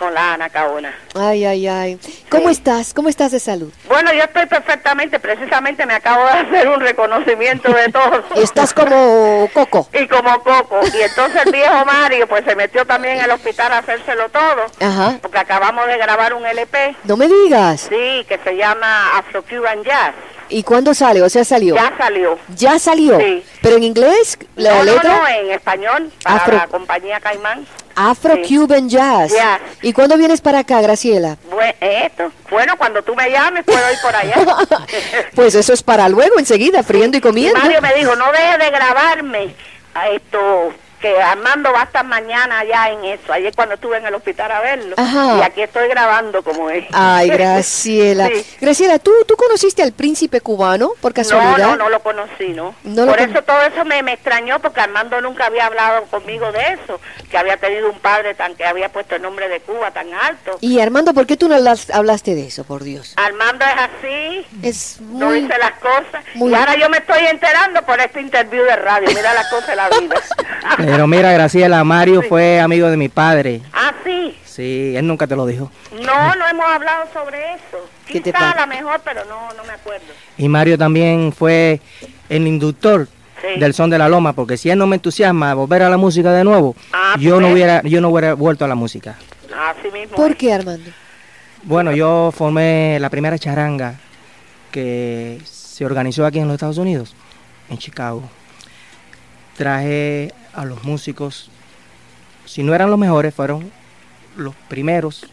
con 0.00 0.14
la 0.14 0.32
Ana 0.32 0.48
Caona. 0.48 0.92
Ay, 1.14 1.44
ay, 1.44 1.68
ay. 1.68 2.00
¿Cómo 2.30 2.46
Sí. 2.46 2.52
estás? 2.52 2.94
¿Cómo 2.94 3.10
estás 3.10 3.30
de 3.32 3.38
salud? 3.38 3.70
Bueno, 3.86 4.12
yo 4.14 4.22
estoy 4.24 4.46
perfectamente, 4.46 5.20
precisamente 5.20 5.84
me 5.84 5.94
acabo 5.94 6.24
de 6.24 6.30
hacer 6.40 6.68
un 6.68 6.80
reconocimiento 6.80 7.70
de 7.70 7.90
todo. 7.92 8.24
Estás 8.36 8.72
como 8.72 9.48
Coco. 9.52 9.86
Y 9.92 10.08
como 10.08 10.42
Coco. 10.42 10.80
Y 10.92 11.02
entonces 11.02 11.42
el 11.44 11.52
viejo 11.52 11.84
Mario 11.84 12.26
pues 12.26 12.44
se 12.46 12.56
metió 12.56 12.86
también 12.86 13.18
en 13.18 13.24
el 13.26 13.30
hospital 13.30 13.72
a 13.72 13.78
hacérselo 13.78 14.30
todo. 14.30 14.64
Ajá. 14.80 15.18
Porque 15.20 15.38
acabamos 15.38 15.86
de 15.86 15.98
grabar 15.98 16.32
un 16.32 16.46
LP, 16.46 16.96
No 17.04 17.16
me 17.18 17.28
digas. 17.28 17.82
sí, 17.90 18.24
que 18.26 18.40
se 18.42 18.56
llama 18.56 19.18
Afro 19.18 19.42
Cuban 19.44 19.84
Jazz. 19.84 20.14
¿Y 20.50 20.62
cuándo 20.64 20.92
sale? 20.94 21.22
O 21.22 21.28
sea, 21.28 21.44
salió. 21.44 21.74
Ya 21.76 21.92
salió. 21.96 22.38
Ya 22.56 22.78
salió. 22.78 23.18
Sí. 23.20 23.42
Pero 23.62 23.76
en 23.76 23.84
inglés, 23.84 24.36
la 24.56 24.74
no, 24.78 24.84
letra. 24.84 25.12
no, 25.12 25.18
no, 25.22 25.28
en 25.28 25.50
español, 25.52 26.12
para 26.22 26.36
Afro- 26.36 26.56
la 26.56 26.66
compañía 26.66 27.20
Caimán. 27.20 27.66
Afro 27.94 28.34
Sí. 28.44 28.56
Cuban 28.56 28.88
Jazz. 28.88 29.32
Jazz. 29.32 29.60
¿Y 29.82 29.92
cuándo 29.92 30.16
vienes 30.16 30.40
para 30.40 30.60
acá, 30.60 30.80
Graciela? 30.80 31.36
Bueno, 31.50 31.72
bue- 31.80 32.04
esto. 32.04 32.32
Bueno, 32.50 32.76
cuando 32.76 33.02
tú 33.02 33.14
me 33.14 33.30
llames 33.30 33.64
puedo 33.64 33.92
ir 33.92 33.98
por 34.02 34.14
allá. 34.16 34.34
Pues 35.34 35.54
eso 35.54 35.72
es 35.72 35.82
para 35.82 36.08
luego, 36.08 36.38
enseguida, 36.38 36.82
friendo 36.82 37.16
y 37.16 37.18
Y 37.18 37.20
comiendo. 37.22 37.58
Mario 37.58 37.80
me 37.80 37.94
dijo, 37.94 38.16
no 38.16 38.30
dejes 38.32 38.58
de 38.58 38.70
grabarme 38.70 39.54
a 39.94 40.08
esto, 40.10 40.72
que 41.00 41.20
Armando 41.20 41.72
va 41.72 41.80
a 41.82 41.84
estar 41.84 42.04
mañana 42.04 42.58
allá 42.60 42.90
en 42.90 43.04
eso. 43.06 43.32
Ayer 43.32 43.54
cuando 43.54 43.74
estuve 43.76 43.96
en 43.96 44.06
el 44.06 44.14
hospital 44.14 44.50
a 44.52 44.60
verlo. 44.60 44.94
Ajá. 44.98 45.38
Y 45.38 45.42
aquí 45.42 45.62
estoy 45.62 45.88
grabando 45.88 46.42
como 46.42 46.68
es. 46.70 46.84
Ay, 46.92 47.28
Graciela. 47.30 48.26
Sí. 48.28 48.46
Graciela, 48.60 48.98
¿tú, 48.98 49.10
¿tú 49.26 49.34
conociste 49.36 49.82
al 49.82 49.92
príncipe 49.92 50.40
cubano 50.40 50.92
por 51.00 51.12
No, 51.12 51.14
casualidad? 51.14 51.68
no, 51.68 51.76
no 51.76 51.88
lo 51.88 52.00
conocí, 52.00 52.48
¿no? 52.48 52.74
No 52.84 53.06
Por 53.06 53.16
con- 53.18 53.30
eso 53.30 53.42
todo 53.42 53.62
eso 53.62 53.84
me, 53.84 54.02
me 54.02 54.12
extrañó, 54.12 54.58
porque 54.60 54.80
Armando 54.80 55.20
nunca 55.20 55.46
había 55.46 55.66
hablado 55.66 56.04
conmigo 56.04 56.52
de 56.52 56.60
eso, 56.74 57.00
que 57.30 57.38
había 57.38 57.56
tenido 57.56 57.88
un 57.90 57.98
padre 58.00 58.34
tan 58.34 58.54
que 58.54 58.64
había 58.66 58.90
puesto 58.90 59.16
el 59.16 59.22
nombre 59.22 59.48
de 59.48 59.60
Cuba 59.60 59.90
tan 59.92 60.12
alto. 60.12 60.58
Y 60.60 60.80
Armando, 60.80 61.14
¿por 61.14 61.26
qué 61.26 61.36
tú 61.36 61.48
no 61.48 61.54
hablas- 61.54 61.90
hablaste 61.90 62.34
de 62.34 62.46
eso, 62.46 62.64
por 62.64 62.84
Dios? 62.84 63.14
Armando 63.16 63.64
es 63.64 63.72
así, 63.74 64.46
Es 64.62 65.00
no 65.00 65.32
dice 65.32 65.56
las 65.58 65.72
cosas. 65.80 66.22
muy- 66.34 66.50
Y 66.50 66.54
ahora 66.54 66.76
yo 66.76 66.88
me 66.90 66.98
estoy 66.98 67.24
enterando 67.26 67.82
por 67.82 67.98
este 68.00 68.20
interview 68.20 68.64
de 68.64 68.76
radio. 68.76 69.08
Mira 69.14 69.32
las 69.32 69.48
cosas 69.48 69.68
de 69.68 69.76
la 69.76 69.88
vida. 69.88 70.16
Pero 70.90 71.06
mira, 71.06 71.32
Graciela, 71.32 71.82
Mario 71.84 72.22
fue 72.22 72.60
amigo 72.60 72.88
de 72.90 72.96
mi 72.96 73.08
padre. 73.08 73.60
ah, 73.72 73.92
sí. 74.04 74.36
Sí, 74.44 74.94
él 74.96 75.06
nunca 75.06 75.26
te 75.26 75.36
lo 75.36 75.46
dijo. 75.46 75.70
No, 75.92 76.34
no 76.34 76.48
hemos 76.48 76.66
hablado 76.66 77.06
sobre 77.12 77.38
eso. 77.54 77.78
¿Qué 78.06 78.14
te 78.20 78.32
Quizá 78.32 78.38
pasa? 78.38 78.62
a 78.62 78.66
lo 78.66 78.66
mejor, 78.66 79.00
pero 79.04 79.24
no, 79.24 79.52
no 79.56 79.64
me 79.64 79.72
acuerdo. 79.72 80.06
Y 80.36 80.48
Mario 80.48 80.76
también 80.76 81.32
fue 81.32 81.80
el 82.28 82.46
inductor 82.46 83.08
Sí. 83.40 83.58
del 83.58 83.72
son 83.72 83.88
de 83.88 83.96
la 83.96 84.06
loma, 84.08 84.34
porque 84.34 84.58
si 84.58 84.68
él 84.68 84.76
no 84.78 84.86
me 84.86 84.96
entusiasma 84.96 85.52
a 85.52 85.54
volver 85.54 85.82
a 85.82 85.88
la 85.88 85.96
música 85.96 86.30
de 86.32 86.44
nuevo, 86.44 86.76
Ah, 86.92 87.14
yo 87.18 87.36
no 87.36 87.46
pues. 87.46 87.52
hubiera, 87.54 87.80
yo 87.82 88.00
no 88.02 88.10
hubiera 88.10 88.34
vuelto 88.34 88.66
a 88.66 88.68
la 88.68 88.74
música. 88.74 89.16
Así 89.56 89.90
mismo. 89.90 90.14
¿Por 90.14 90.36
qué, 90.36 90.52
Armando? 90.52 90.90
Bueno, 91.62 91.92
yo 91.92 92.30
formé 92.36 92.98
la 93.00 93.08
primera 93.08 93.38
charanga 93.38 93.94
que 94.70 95.40
se 95.44 95.86
organizó 95.86 96.26
aquí 96.26 96.38
en 96.38 96.48
los 96.48 96.54
Estados 96.56 96.76
Unidos, 96.76 97.14
en 97.70 97.78
Chicago. 97.78 98.22
Traje 99.56 100.32
a 100.54 100.64
los 100.64 100.82
músicos, 100.84 101.50
si 102.46 102.62
no 102.62 102.74
eran 102.74 102.90
los 102.90 102.98
mejores, 102.98 103.34
fueron 103.34 103.70
los 104.36 104.54
primeros 104.68 105.26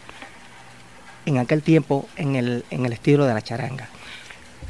en 1.25 1.38
aquel 1.38 1.62
tiempo 1.62 2.08
en 2.15 2.36
el, 2.36 2.65
en 2.69 2.86
el 2.86 2.93
estilo 2.93 3.25
de 3.25 3.34
la 3.34 3.41
charanga. 3.41 3.88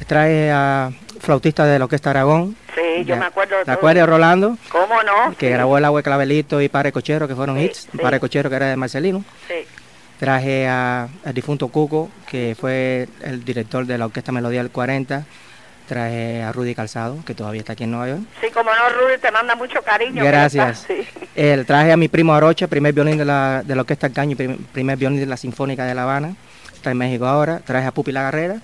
Traje 0.06 0.50
a 0.52 0.90
flautista 1.20 1.64
de 1.66 1.78
la 1.78 1.84
Orquesta 1.86 2.10
Aragón. 2.10 2.56
Sí, 2.74 3.04
yo 3.04 3.16
me 3.16 3.24
acuerdo 3.26 3.56
¿Te 3.64 3.70
acuerdas, 3.72 4.08
Rolando? 4.08 4.56
¿Cómo 4.70 5.02
no? 5.02 5.36
Que 5.36 5.50
grabó 5.50 5.76
El 5.76 5.84
Agua 5.84 5.98
de 5.98 6.04
Clavelito 6.04 6.60
y 6.62 6.68
Pare 6.68 6.92
Cochero, 6.92 7.26
que 7.26 7.34
fueron 7.34 7.58
Sí, 7.58 7.64
hits. 7.64 7.88
sí. 7.90 7.98
Pare 7.98 8.20
Cochero, 8.20 8.48
que 8.48 8.56
era 8.56 8.66
de 8.66 8.76
Marcelino. 8.76 9.24
Sí. 9.48 9.54
Traje 10.20 10.68
a- 10.68 11.08
al 11.24 11.34
difunto 11.34 11.68
Cuco, 11.68 12.10
que 12.30 12.56
fue 12.58 13.08
el 13.22 13.44
director 13.44 13.86
de 13.86 13.98
la 13.98 14.06
Orquesta 14.06 14.30
Melodía 14.30 14.62
del 14.62 14.70
40. 14.70 15.24
Traje 15.88 16.42
a 16.42 16.52
Rudy 16.52 16.74
Calzado, 16.74 17.16
que 17.24 17.34
todavía 17.34 17.60
está 17.60 17.72
aquí 17.72 17.84
en 17.84 17.90
Nueva 17.92 18.08
York. 18.08 18.20
Sí, 18.42 18.48
como 18.52 18.68
no, 18.70 18.88
Rudy, 19.00 19.18
te 19.20 19.30
manda 19.32 19.56
mucho 19.56 19.80
cariño. 19.82 20.22
Gracias. 20.22 20.84
sí. 20.86 21.00
El, 21.34 21.64
traje 21.64 21.90
a 21.92 21.96
mi 21.96 22.08
primo 22.08 22.34
Arocha, 22.34 22.66
primer 22.66 22.92
violín 22.92 23.16
de 23.16 23.24
la, 23.24 23.62
de 23.64 23.74
la 23.74 23.80
Orquesta 23.80 24.10
Caño 24.10 24.32
y 24.32 24.34
prim- 24.34 24.58
primer 24.72 24.98
violín 24.98 25.18
de 25.18 25.26
la 25.26 25.36
Sinfónica 25.38 25.84
de 25.86 25.94
La 25.94 26.02
Habana. 26.02 26.34
Está 26.74 26.90
en 26.90 26.98
México 26.98 27.26
ahora. 27.26 27.60
Traje 27.64 27.86
a 27.86 27.90
Pupi 27.92 28.12
La 28.12 28.22
Garrera. 28.22 28.56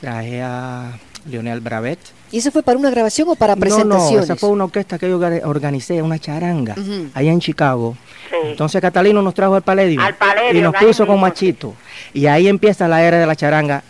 Traje 0.00 0.42
a 0.42 0.92
Lionel 1.26 1.60
Bravet. 1.60 1.98
¿Y 2.30 2.38
eso 2.38 2.50
fue 2.50 2.62
para 2.62 2.78
una 2.78 2.90
grabación 2.90 3.28
o 3.28 3.34
para 3.34 3.54
No, 3.54 3.60
presentaciones? 3.60 4.16
no, 4.16 4.22
esa 4.22 4.36
fue 4.36 4.48
una 4.50 4.64
orquesta 4.64 4.98
que 4.98 5.08
yo 5.08 5.18
orga- 5.18 5.42
organicé, 5.44 6.02
una 6.02 6.18
charanga, 6.18 6.74
allá 7.14 7.30
en 7.30 7.40
Chicago. 7.40 7.96
Sí. 8.30 8.36
Entonces 8.44 8.80
Catalino 8.80 9.20
nos 9.22 9.34
trajo 9.34 9.54
al 9.54 9.62
Palladium, 9.62 10.02
y 10.52 10.60
nos 10.60 10.74
puso 10.74 11.06
con 11.06 11.20
Machito. 11.20 11.74
Y 12.14 12.26
ahí 12.26 12.48
empieza 12.48 12.88
la 12.88 13.02
era 13.02 13.18
de 13.18 13.26
la 13.26 13.36
charanga 13.36 13.82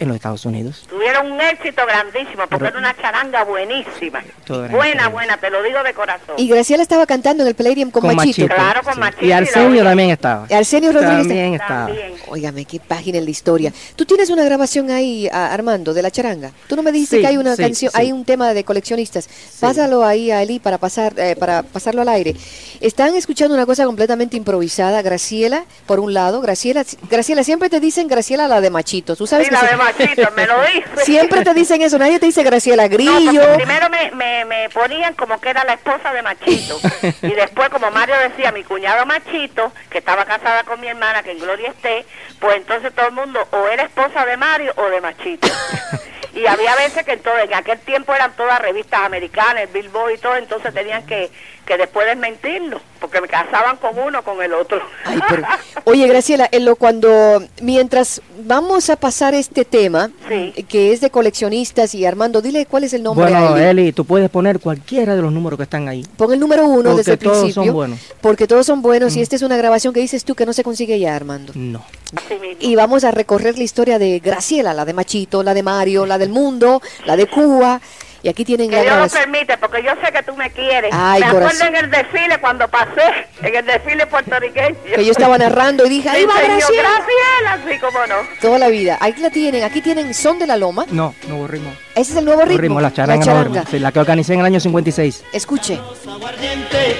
en 0.00 0.08
los 0.08 0.16
Estados 0.16 0.44
Unidos. 0.44 0.84
Tuvieron 0.88 1.30
un 1.30 1.40
éxito 1.40 1.82
grandísimo, 1.86 2.42
porque 2.48 2.56
Pero- 2.56 2.68
era 2.70 2.78
una 2.78 2.96
charanga 2.96 3.44
buenísima. 3.44 4.22
Buena, 4.70 5.08
buena, 5.08 5.36
te 5.36 5.50
lo 5.50 5.62
digo 5.62 5.82
de 5.82 5.94
corazón. 5.94 6.34
Y 6.36 6.48
Graciela 6.48 6.82
estaba 6.82 7.06
cantando 7.06 7.42
en 7.42 7.48
el 7.48 7.54
Palladium 7.54 7.90
con, 7.90 8.02
Con 8.02 8.16
Machito. 8.16 8.42
Machito. 8.42 8.54
Claro, 8.54 8.82
con 8.82 8.94
sí. 8.94 9.00
Machito 9.00 9.24
Y 9.26 9.32
Arsenio 9.32 9.84
también 9.84 10.10
estaba. 10.10 10.46
Y 10.48 10.54
Arsenio 10.54 10.92
Rodríguez 10.92 11.28
También 11.28 11.54
estaba. 11.54 11.86
También. 11.86 12.14
Óigame, 12.28 12.64
qué 12.64 12.80
página 12.80 13.18
en 13.18 13.24
la 13.24 13.30
historia. 13.30 13.72
¿Tú 13.96 14.04
tienes 14.04 14.30
una 14.30 14.44
grabación 14.44 14.90
ahí, 14.90 15.28
a- 15.32 15.52
Armando, 15.52 15.94
de 15.94 16.02
la 16.02 16.10
charanga? 16.10 16.50
Tú 16.66 16.76
no 16.76 16.82
me 16.82 16.90
dijiste 16.92 17.16
Sí, 17.16 17.22
que 17.22 17.28
hay 17.28 17.36
una 17.36 17.54
sí, 17.56 17.62
canción, 17.62 17.92
sí. 17.92 17.98
hay 18.00 18.12
un 18.12 18.24
tema 18.24 18.52
de 18.54 18.64
coleccionistas. 18.64 19.28
Pásalo 19.60 20.04
ahí 20.04 20.30
a 20.30 20.42
Eli 20.42 20.58
para 20.58 20.78
pasar, 20.78 21.12
eh, 21.18 21.36
para 21.38 21.62
pasarlo 21.62 22.02
al 22.02 22.08
aire. 22.08 22.34
Están 22.80 23.14
escuchando 23.14 23.54
una 23.54 23.66
cosa 23.66 23.84
completamente 23.84 24.36
improvisada. 24.36 25.02
Graciela, 25.02 25.64
por 25.86 26.00
un 26.00 26.14
lado, 26.14 26.40
Graciela, 26.40 26.84
Graciela 27.10 27.44
siempre 27.44 27.68
te 27.68 27.80
dicen 27.80 28.08
Graciela 28.08 28.48
la 28.48 28.60
de 28.60 28.70
Machito. 28.70 29.16
Tú 29.16 29.26
sabes 29.26 29.46
Sí, 29.48 29.54
que 29.54 29.60
la 29.60 29.70
de 29.70 29.76
Machito, 29.76 29.89
me 30.34 30.46
lo 30.46 30.60
dice. 30.62 31.04
siempre 31.04 31.42
te 31.42 31.54
dicen 31.54 31.82
eso. 31.82 31.98
Nadie 31.98 32.18
te 32.18 32.26
dice 32.26 32.42
Graciela 32.42 32.88
Grillo. 32.88 33.56
primero 33.56 33.88
me, 33.90 34.10
me, 34.12 34.44
me 34.44 34.68
ponían 34.70 35.14
como 35.14 35.40
que 35.40 35.50
era 35.50 35.64
la 35.64 35.74
esposa 35.74 36.12
de 36.12 36.22
Machito. 36.22 36.78
y 37.22 37.32
después, 37.32 37.68
como 37.70 37.90
Mario 37.90 38.16
decía, 38.28 38.52
mi 38.52 38.64
cuñado 38.64 39.06
Machito, 39.06 39.72
que 39.90 39.98
estaba 39.98 40.24
casada 40.24 40.64
con 40.64 40.80
mi 40.80 40.88
hermana, 40.88 41.22
que 41.22 41.32
en 41.32 41.38
Gloria 41.38 41.70
esté, 41.70 42.04
pues 42.38 42.56
entonces 42.56 42.92
todo 42.94 43.08
el 43.08 43.12
mundo 43.12 43.46
o 43.50 43.68
era 43.68 43.84
esposa 43.84 44.24
de 44.24 44.36
Mario 44.36 44.72
o 44.76 44.84
de 44.88 45.00
Machito. 45.00 45.48
y 46.34 46.46
había 46.46 46.74
veces 46.76 47.04
que 47.04 47.12
entonces, 47.12 47.44
en 47.44 47.54
aquel 47.54 47.78
tiempo 47.80 48.14
eran 48.14 48.32
todas 48.36 48.60
revistas 48.60 49.00
americanas, 49.00 49.62
el 49.62 49.68
Billboard 49.68 50.12
y 50.12 50.18
todo, 50.18 50.36
entonces 50.36 50.72
tenían 50.72 51.04
que, 51.06 51.30
que 51.70 51.78
después 51.78 52.04
desmentirlo, 52.04 52.80
porque 52.98 53.20
me 53.20 53.28
casaban 53.28 53.76
con 53.76 53.96
uno 53.96 54.24
con 54.24 54.42
el 54.42 54.52
otro. 54.54 54.80
Ay, 55.04 55.20
pero- 55.28 55.42
oye, 55.84 56.08
Graciela, 56.08 56.48
en 56.50 56.64
lo 56.64 56.74
cuando 56.74 57.40
mientras 57.62 58.20
vamos 58.44 58.90
a 58.90 58.96
pasar 58.96 59.34
este 59.34 59.64
tema, 59.64 60.10
Sí. 60.28 60.52
que 60.68 60.92
es 60.92 61.00
de 61.00 61.10
coleccionistas 61.10 61.94
y 61.94 62.04
Armando, 62.04 62.42
dile 62.42 62.66
cuál 62.66 62.82
es 62.82 62.92
el 62.92 63.04
nombre. 63.04 63.30
Bueno, 63.30 63.54
a 63.54 63.70
Eli. 63.70 63.82
Eli, 63.82 63.92
tú 63.92 64.04
puedes 64.04 64.28
poner 64.30 64.58
cualquiera 64.58 65.14
de 65.14 65.22
los 65.22 65.30
números 65.30 65.58
que 65.58 65.62
están 65.62 65.86
ahí. 65.86 66.04
Pon 66.16 66.32
el 66.32 66.40
número 66.40 66.66
uno 66.66 66.82
Porque 66.90 66.96
desde 66.96 67.12
el 67.12 67.18
todos 67.20 67.36
son 67.36 67.44
principio. 67.44 67.72
buenos. 67.72 68.00
Porque 68.20 68.48
todos 68.48 68.66
son 68.66 68.82
buenos 68.82 69.14
y 69.14 69.20
esta 69.22 69.36
es 69.36 69.42
una 69.42 69.56
grabación 69.56 69.94
que 69.94 70.00
dices 70.00 70.24
tú 70.24 70.34
que 70.34 70.46
no 70.46 70.52
se 70.52 70.64
consigue 70.64 70.98
ya, 70.98 71.14
Armando. 71.14 71.52
No. 71.54 71.84
Así 72.16 72.34
mismo. 72.34 72.56
Y 72.58 72.74
vamos 72.74 73.04
a 73.04 73.12
recorrer 73.12 73.56
la 73.56 73.62
historia 73.62 74.00
de 74.00 74.18
Graciela, 74.18 74.74
la 74.74 74.84
de 74.84 74.92
Machito, 74.92 75.44
la 75.44 75.54
de 75.54 75.62
Mario, 75.62 76.04
la 76.04 76.18
del 76.18 76.30
mundo, 76.30 76.82
la 77.06 77.16
de 77.16 77.26
Cuba. 77.26 77.80
Y 78.22 78.28
aquí 78.28 78.44
tienen 78.44 78.68
Que 78.68 78.76
la 78.76 78.82
Dios 78.82 79.14
lo 79.14 79.18
permite, 79.20 79.56
porque 79.56 79.82
yo 79.82 79.92
sé 80.04 80.12
que 80.12 80.22
tú 80.22 80.36
me 80.36 80.50
quieres. 80.50 80.90
Ay, 80.92 81.20
me 81.20 81.26
acuerdo 81.26 81.64
en 81.66 81.76
el 81.76 81.90
desfile 81.90 82.38
cuando 82.38 82.68
pasé, 82.68 83.26
en 83.42 83.56
el 83.56 83.64
desfile 83.64 84.06
puertorriqueño. 84.06 84.76
Que 84.94 85.04
yo 85.04 85.12
estaba 85.12 85.38
narrando 85.38 85.86
y 85.86 85.88
dije, 85.88 86.08
ahí 86.10 86.26
va 86.26 86.34
Graciela. 86.34 86.82
Graciela, 86.82 87.52
así 87.64 87.78
como 87.78 88.06
no. 88.06 88.14
Toda 88.42 88.58
la 88.58 88.68
vida. 88.68 88.98
Ahí 89.00 89.14
la 89.18 89.30
tienen, 89.30 89.64
aquí 89.64 89.80
tienen 89.80 90.12
Son 90.12 90.38
de 90.38 90.46
la 90.46 90.56
Loma. 90.58 90.84
No, 90.90 91.14
no 91.28 91.46
ritmo. 91.46 91.72
Ese 91.94 92.12
es 92.12 92.18
el 92.18 92.24
nuevo 92.26 92.40
No 92.42 92.46
ritmo. 92.46 92.60
ritmo, 92.62 92.80
la 92.82 92.92
charanga, 92.92 93.24
no 93.24 93.44
ritmo. 93.44 93.62
Sí, 93.70 93.78
la 93.78 93.90
que 93.90 94.00
organicé 94.00 94.34
en 94.34 94.40
el 94.40 94.46
año 94.46 94.60
56. 94.60 95.24
Escuche. 95.32 95.80
Aguardiente, 96.06 96.96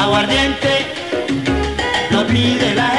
aguardiente, 0.00 0.68
lo 2.10 2.26
pide 2.26 2.74
la 2.74 2.93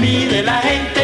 pide 0.00 0.42
la 0.42 0.60
gente. 0.62 0.95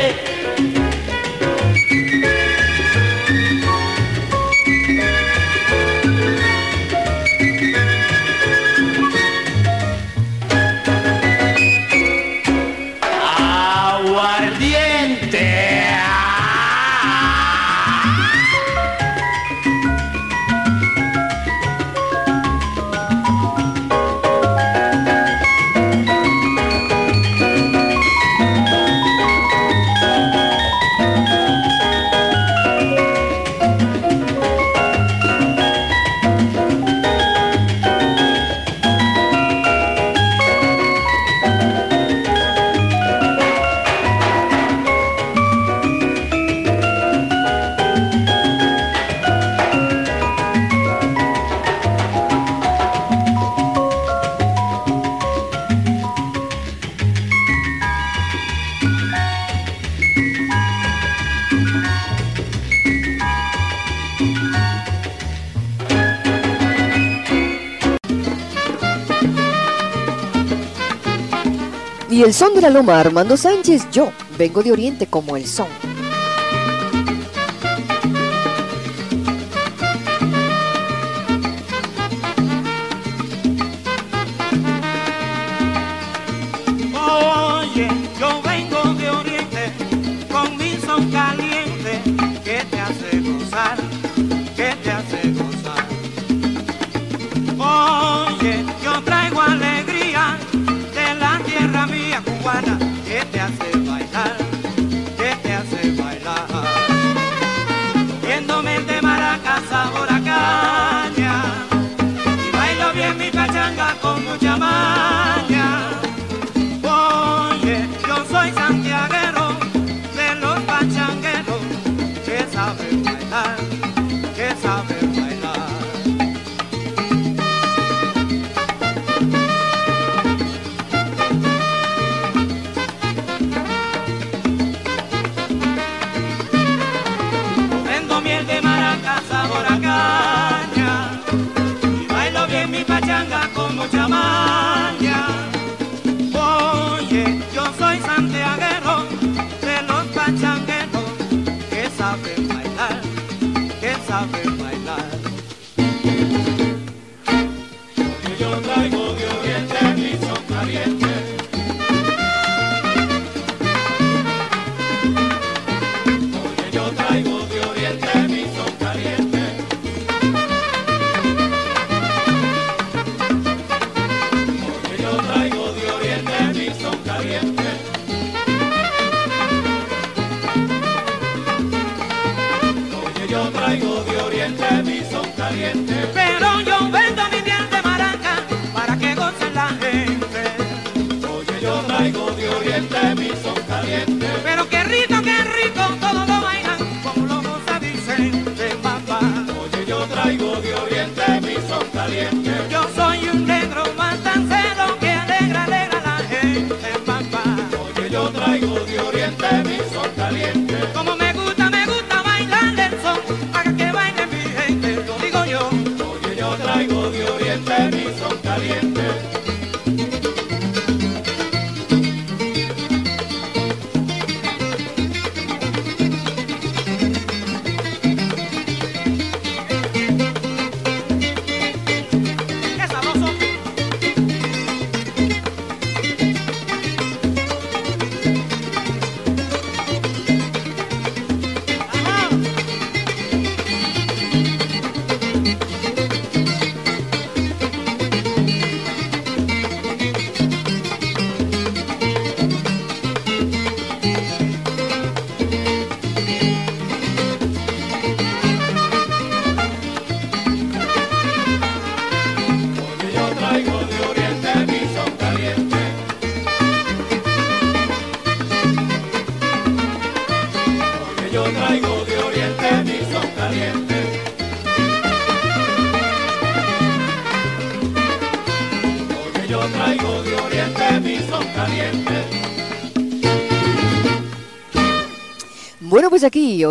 El 72.24 72.34
son 72.34 72.54
de 72.54 72.60
la 72.60 72.70
loma, 72.70 73.00
Armando 73.00 73.36
Sánchez, 73.36 73.88
yo 73.90 74.12
vengo 74.38 74.62
de 74.62 74.70
Oriente 74.70 75.06
como 75.08 75.36
el 75.36 75.46
son. 75.46 75.66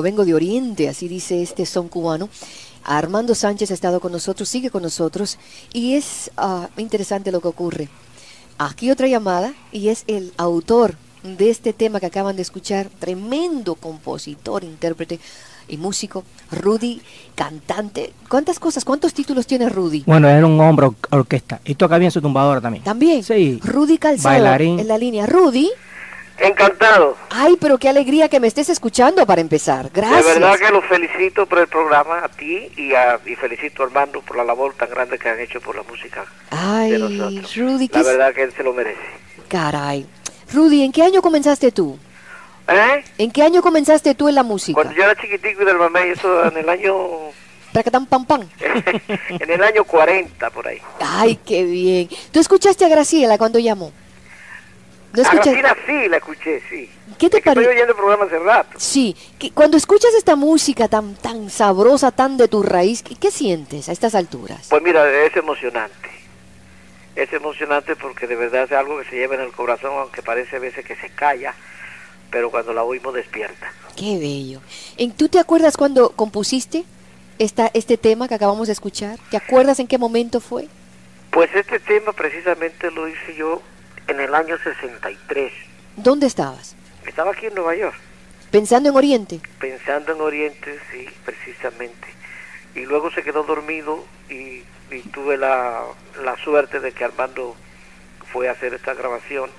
Vengo 0.02 0.26
de 0.26 0.34
Oriente, 0.34 0.90
así 0.90 1.08
dice 1.08 1.42
este 1.42 1.66
son 1.66 1.88
cubano. 1.88 2.30
Armando 2.84 3.36
Sánchez 3.36 3.70
ha 3.72 3.76
estado 3.76 4.00
con 4.00 4.12
nosotros, 4.12 4.50
sigue 4.50 4.70
con 4.72 4.82
nosotros 4.84 5.38
y 5.72 5.94
es 5.94 6.32
ah, 6.38 6.68
interesante 6.78 7.32
lo 7.32 7.40
que 7.42 7.48
ocurre. 7.48 7.90
Aquí 8.58 8.90
otra 8.92 9.08
llamada 9.08 9.54
y 9.72 9.90
es 9.90 10.04
el 10.08 10.34
autor 10.38 10.96
de 11.24 11.50
este 11.52 11.74
tema 11.74 12.00
que 12.00 12.08
acaban 12.08 12.36
de 12.36 12.42
escuchar, 12.42 12.90
tremendo 13.00 13.76
compositor, 13.76 14.64
intérprete 14.64 15.20
y 15.68 15.78
músico, 15.78 16.24
Rudy, 16.52 17.02
cantante. 17.36 18.12
¿Cuántas 18.28 18.60
cosas, 18.60 18.84
cuántos 18.84 19.14
títulos 19.14 19.46
tiene 19.48 19.70
Rudy? 19.70 20.04
Bueno, 20.06 20.28
era 20.28 20.46
un 20.46 20.60
hombre 20.60 20.88
or- 20.88 20.96
orquesta. 21.12 21.62
Y 21.64 21.76
toca 21.76 21.98
bien 21.98 22.12
su 22.12 22.22
tumbadora 22.22 22.60
también. 22.60 22.84
También. 22.84 23.24
Sí. 23.24 23.60
Rudy 23.64 23.98
Calzado 24.00 24.34
Bailarín. 24.34 24.80
en 24.80 24.88
la 24.88 24.98
línea. 24.98 25.26
Rudy, 25.28 25.70
Encantado. 26.42 27.18
ay, 27.30 27.56
pero 27.60 27.78
qué 27.78 27.88
alegría 27.90 28.28
que 28.30 28.40
me 28.40 28.48
estés 28.48 28.70
escuchando 28.70 29.26
para 29.26 29.42
empezar. 29.42 29.90
Gracias. 29.94 30.26
De 30.26 30.34
verdad 30.40 30.56
que 30.58 30.72
los 30.72 30.86
felicito 30.86 31.46
por 31.46 31.60
el 31.60 31.68
programa, 31.68 32.24
a 32.24 32.30
ti 32.30 32.70
y, 32.76 32.94
a, 32.94 33.20
y 33.26 33.36
felicito 33.36 33.84
a 33.84 33.86
Armando 33.86 34.22
por 34.22 34.38
la 34.38 34.44
labor 34.44 34.74
tan 34.74 34.90
grande 34.90 35.18
que 35.20 35.30
han 35.30 35.40
hecho 35.40 35.62
por 35.62 35.76
la 35.76 35.84
música 35.84 36.26
Ay, 36.50 36.92
de 36.92 37.00
nosotros. 37.00 37.56
Rudy, 37.56 37.88
qué 37.88 38.00
La 38.00 38.04
verdad 38.04 38.34
que 38.34 38.44
él 38.44 38.54
se 38.56 38.64
lo 38.64 38.74
merece. 38.74 39.00
caray. 39.48 40.06
Rudy, 40.54 40.84
¿en 40.84 40.92
qué 40.92 41.04
año 41.04 41.22
comenzaste 41.22 41.72
tú? 41.72 41.98
¿Eh? 42.68 43.04
¿En 43.18 43.32
qué 43.32 43.44
año 43.44 43.62
comenzaste 43.62 44.16
tú 44.16 44.28
en 44.30 44.36
la 44.36 44.44
música? 44.44 44.76
Cuando 44.76 44.94
yo 44.94 45.04
era 45.04 45.16
chiquitico 45.16 45.62
y 45.62 45.66
del 45.66 45.78
mamá, 45.78 46.02
eso 46.02 46.46
en 46.46 46.58
el 46.58 46.68
año 46.70 46.94
Pracatán 47.74 48.06
pam 48.06 48.26
pam. 48.26 48.42
en 49.30 49.50
el 49.50 49.64
año 49.64 49.84
40 49.86 50.50
por 50.50 50.68
ahí. 50.68 50.80
Ay, 51.00 51.40
qué 51.46 51.64
bien. 51.64 52.10
¿Tú 52.32 52.40
escuchaste 52.42 52.84
a 52.84 52.90
Graciela 52.90 53.38
cuando 53.38 53.60
llamó? 53.60 53.94
¿No 55.14 55.20
A 55.22 55.24
escuchaste? 55.24 55.56
Graciela 55.62 56.04
sí, 56.04 56.10
la 56.10 56.18
escuché, 56.18 56.62
sí. 56.70 56.90
¿Qué 57.18 57.30
te 57.30 57.38
Es 57.38 57.44
que 57.44 57.50
Estoy 57.50 57.56
parece? 57.56 57.70
oyendo 57.70 57.92
el 57.92 57.98
programa 57.98 58.26
hace 58.26 58.40
rato. 58.40 58.70
Sí, 58.80 59.16
que 59.38 59.52
cuando 59.52 59.78
escuchas 59.78 60.14
esta 60.16 60.36
música 60.36 60.88
tan 60.88 61.16
tan 61.16 61.50
sabrosa, 61.50 62.12
tan 62.12 62.38
de 62.38 62.48
tu 62.48 62.64
raíz, 62.64 63.04
¿qué, 63.04 63.16
qué 63.16 63.30
sientes 63.32 63.90
a 63.90 63.92
estas 63.92 64.16
alturas? 64.16 64.68
Pues 64.70 64.82
mira, 64.82 65.10
es 65.26 65.36
emocionante. 65.36 66.10
Es 67.16 67.32
emocionante 67.34 67.96
porque 67.98 68.26
de 68.26 68.38
verdad 68.38 68.64
es 68.64 68.72
algo 68.72 69.00
que 69.00 69.10
se 69.10 69.18
lleva 69.18 69.36
en 69.36 69.42
el 69.42 69.52
corazón, 69.52 69.92
aunque 69.98 70.22
parece 70.22 70.56
a 70.56 70.60
veces 70.60 70.86
que 70.86 70.96
se 70.96 71.10
calla, 71.10 71.54
pero 72.30 72.50
cuando 72.50 72.72
la 72.72 72.84
oímos 72.84 73.14
despierta. 73.14 73.74
Qué 73.98 74.18
bello. 74.18 74.62
¿En, 74.98 75.12
¿Tú 75.12 75.28
te 75.28 75.38
acuerdas 75.40 75.76
cuando 75.76 76.12
compusiste 76.12 76.86
esta, 77.38 77.70
este 77.74 77.98
tema 77.98 78.30
que 78.30 78.36
acabamos 78.36 78.68
de 78.68 78.74
escuchar? 78.74 79.20
¿Te 79.30 79.36
acuerdas 79.36 79.80
en 79.82 79.88
qué 79.88 79.98
momento 79.98 80.40
fue? 80.40 80.70
Pues 81.32 81.50
este 81.54 81.80
tema 81.80 82.14
precisamente 82.14 82.90
lo 82.92 83.10
hice 83.10 83.36
yo 83.36 83.62
en 84.12 84.20
el 84.20 84.34
año 84.36 84.58
63. 84.64 85.52
¿Dónde 85.96 86.28
estabas? 86.28 86.76
Estaba 87.06 87.32
aquí 87.32 87.48
en 87.48 87.56
Nueva 87.56 87.76
York, 87.76 87.96
Pensando 88.52 88.90
en 88.90 88.96
Oriente. 88.96 89.40
pensando 89.60 90.14
en 90.14 90.22
Oriente, 90.22 90.78
sí, 90.92 91.08
precisamente. 91.26 92.08
Y 92.76 92.82
luego 92.86 93.10
se 93.12 93.24
quedó 93.24 93.44
dormido 93.44 94.06
y, 94.30 94.64
y 94.92 95.00
tuve 95.12 95.38
la, 95.38 95.82
la 96.24 96.36
suerte 96.44 96.80
de 96.80 96.92
que 96.92 97.04
Armando 97.04 97.56
fue 98.32 98.48
a 98.50 98.52
hacer 98.54 98.74
esta 98.74 98.94
grabación 98.94 99.50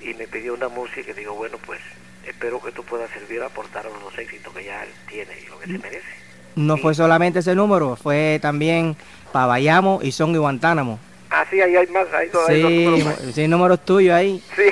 y 0.00 0.14
me 0.14 0.26
pidió 0.26 0.54
una 0.54 0.68
música 0.68 1.10
y 1.10 1.14
digo, 1.14 1.34
bueno, 1.34 1.58
pues 1.66 1.80
espero 2.26 2.60
que 2.60 2.72
tú 2.72 2.82
puedas 2.84 3.10
servir 3.10 3.42
a 3.42 3.46
aportar 3.46 3.86
a 3.86 3.90
los 3.90 4.18
éxitos 4.18 4.52
que 4.54 4.64
ya 4.64 4.82
él 4.84 4.90
tiene 5.08 5.32
y 5.44 5.46
lo 5.48 5.58
que 5.58 5.66
se 5.66 5.78
merece. 5.78 6.08
No 6.56 6.76
fue 6.78 6.94
solamente 6.94 7.40
ese 7.40 7.54
número, 7.54 7.96
fue 7.96 8.38
también 8.40 8.96
Pabayamo 9.32 10.00
y 10.02 10.10
Son 10.12 10.34
y 10.34 10.38
Guantánamo. 10.38 10.98
Ah, 11.30 11.44
sí, 11.50 11.60
ahí 11.60 11.74
hay 11.76 11.86
más, 11.88 12.06
hay 12.12 12.26
hay 12.26 12.28
dos 12.30 12.46
Sí, 12.46 12.62
números 12.62 13.04
más. 13.04 13.34
sí, 13.34 13.48
números 13.48 13.84
tuyos 13.84 14.14
ahí. 14.14 14.42
Sí, 14.54 14.62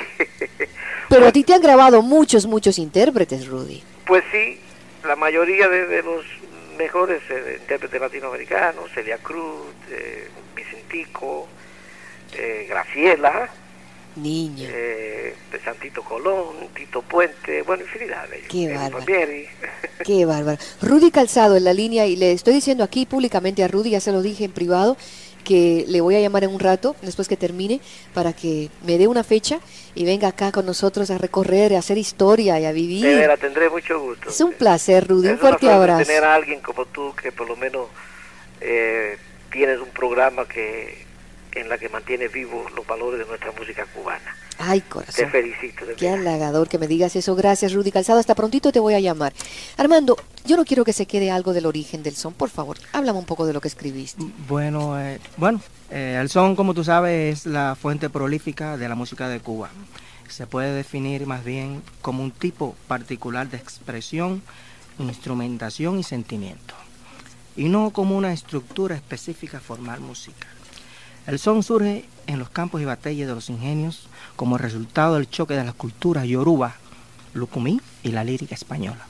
Pero 1.09 1.27
a 1.27 1.31
ti 1.31 1.43
te 1.43 1.53
han 1.53 1.61
grabado 1.61 2.01
muchos, 2.01 2.45
muchos 2.45 2.79
intérpretes, 2.79 3.47
Rudy. 3.47 3.83
pues 4.05 4.23
sí, 4.31 4.59
la 5.05 5.15
mayoría 5.15 5.67
de, 5.67 5.85
de 5.87 6.01
los 6.01 6.25
mejores 6.77 7.21
eh, 7.29 7.57
intérpretes 7.61 7.99
latinoamericanos, 8.01 8.89
Celia 8.93 9.17
Cruz, 9.19 9.67
eh, 9.91 10.27
Vicentico, 10.55 11.47
eh, 12.33 12.65
Graciela, 12.69 13.49
Niño. 14.15 14.67
eh, 14.71 15.35
de 15.51 15.59
Santito 15.59 16.01
Colón, 16.03 16.69
Tito 16.73 17.01
Puente, 17.01 17.61
bueno, 17.63 17.83
infinidad 17.83 18.27
de 18.29 18.37
ellos. 18.37 18.49
Qué 18.49 18.73
bárbaro. 18.73 19.05
Qué 20.05 20.25
bárbaro. 20.25 20.57
Rudy 20.81 21.11
Calzado 21.11 21.55
en 21.55 21.63
la 21.65 21.73
línea 21.73 22.05
y 22.07 22.15
le 22.15 22.31
estoy 22.31 22.53
diciendo 22.55 22.83
aquí 22.83 23.05
públicamente 23.05 23.63
a 23.63 23.67
Rudy, 23.67 23.91
ya 23.91 23.99
se 23.99 24.11
lo 24.11 24.21
dije 24.21 24.45
en 24.45 24.51
privado, 24.51 24.97
que 25.45 25.85
le 25.87 26.01
voy 26.01 26.15
a 26.15 26.19
llamar 26.19 26.43
en 26.43 26.49
un 26.49 26.59
rato, 26.59 26.97
después 27.01 27.29
que 27.29 27.37
termine, 27.37 27.79
para 28.13 28.33
que 28.33 28.69
me 28.85 28.97
dé 28.97 29.07
una 29.07 29.23
fecha 29.23 29.59
y 29.95 30.03
venga 30.03 30.27
acá 30.27 30.51
con 30.51 30.65
nosotros 30.65 31.09
a 31.11 31.17
recorrer, 31.17 31.73
a 31.75 31.79
hacer 31.79 31.97
historia 31.97 32.59
y 32.59 32.65
a 32.65 32.69
De 32.69 32.73
vivir. 32.73 33.05
veras, 33.05 33.39
tendré 33.39 33.69
mucho 33.69 33.97
gusto. 34.01 34.27
Es 34.29 34.41
un 34.41 34.51
placer, 34.51 35.07
Rudy. 35.07 35.29
Un 35.29 35.35
Es 35.35 35.39
una 35.39 35.49
fuerte 35.49 35.69
abrazo. 35.69 36.05
tener 36.05 36.23
a 36.25 36.35
alguien 36.35 36.59
como 36.59 36.85
tú 36.87 37.13
que 37.15 37.31
por 37.31 37.47
lo 37.47 37.55
menos 37.55 37.87
eh, 38.59 39.17
tienes 39.51 39.79
un 39.79 39.89
programa 39.89 40.45
que 40.45 41.04
en 41.55 41.69
la 41.69 41.77
que 41.77 41.89
mantiene 41.89 42.27
vivos 42.27 42.71
los 42.73 42.85
valores 42.85 43.19
de 43.19 43.25
nuestra 43.25 43.51
música 43.53 43.85
cubana. 43.93 44.35
Ay, 44.57 44.81
Te 44.81 44.87
corazón. 44.89 45.29
felicito. 45.31 45.85
De 45.85 45.95
Qué 45.95 46.09
halagador 46.09 46.69
que 46.69 46.77
me 46.77 46.87
digas 46.87 47.15
eso. 47.15 47.35
Gracias, 47.35 47.73
Rudy 47.73 47.91
Calzado. 47.91 48.19
Hasta 48.19 48.35
prontito 48.35 48.71
te 48.71 48.79
voy 48.79 48.93
a 48.93 48.99
llamar. 48.99 49.33
Armando, 49.77 50.17
yo 50.45 50.55
no 50.57 50.65
quiero 50.65 50.83
que 50.85 50.93
se 50.93 51.05
quede 51.05 51.31
algo 51.31 51.53
del 51.53 51.65
origen 51.65 52.03
del 52.03 52.15
son. 52.15 52.33
Por 52.33 52.49
favor, 52.49 52.77
háblame 52.93 53.19
un 53.19 53.25
poco 53.25 53.45
de 53.45 53.53
lo 53.53 53.61
que 53.61 53.67
escribiste. 53.67 54.23
Bueno, 54.47 54.99
eh, 54.99 55.19
bueno, 55.37 55.61
eh, 55.89 56.17
el 56.21 56.29
son, 56.29 56.55
como 56.55 56.73
tú 56.73 56.83
sabes, 56.83 57.39
es 57.39 57.45
la 57.45 57.75
fuente 57.75 58.09
prolífica 58.09 58.77
de 58.77 58.87
la 58.87 58.95
música 58.95 59.27
de 59.27 59.39
Cuba. 59.39 59.69
Se 60.29 60.47
puede 60.47 60.73
definir 60.73 61.25
más 61.27 61.43
bien 61.43 61.81
como 62.01 62.23
un 62.23 62.31
tipo 62.31 62.75
particular 62.87 63.49
de 63.49 63.57
expresión, 63.57 64.41
instrumentación 64.99 65.99
y 65.99 66.03
sentimiento, 66.03 66.73
y 67.55 67.65
no 67.69 67.91
como 67.91 68.17
una 68.17 68.33
estructura 68.33 68.95
específica 68.95 69.59
formal 69.59 69.99
musical. 69.99 70.49
El 71.27 71.39
son 71.39 71.63
surge 71.63 72.05
en 72.27 72.39
los 72.39 72.49
campos 72.49 72.81
y 72.81 72.85
batallas 72.85 73.27
de 73.27 73.35
los 73.35 73.49
ingenios 73.49 74.07
como 74.35 74.57
resultado 74.57 75.15
del 75.15 75.29
choque 75.29 75.55
de 75.55 75.63
las 75.63 75.73
culturas 75.73 76.25
yoruba, 76.25 76.75
lucumí 77.33 77.81
y 78.03 78.09
la 78.09 78.23
lírica 78.23 78.55
española. 78.55 79.05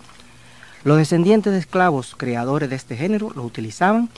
Los 0.83 0.97
descendientes 0.97 1.51
de 1.51 1.59
esclavos 1.59 2.15
creadores 2.15 2.69
de 2.69 2.75
este 2.75 2.95
género 2.95 3.31
lo 3.35 3.43
utilizaban 3.43 4.09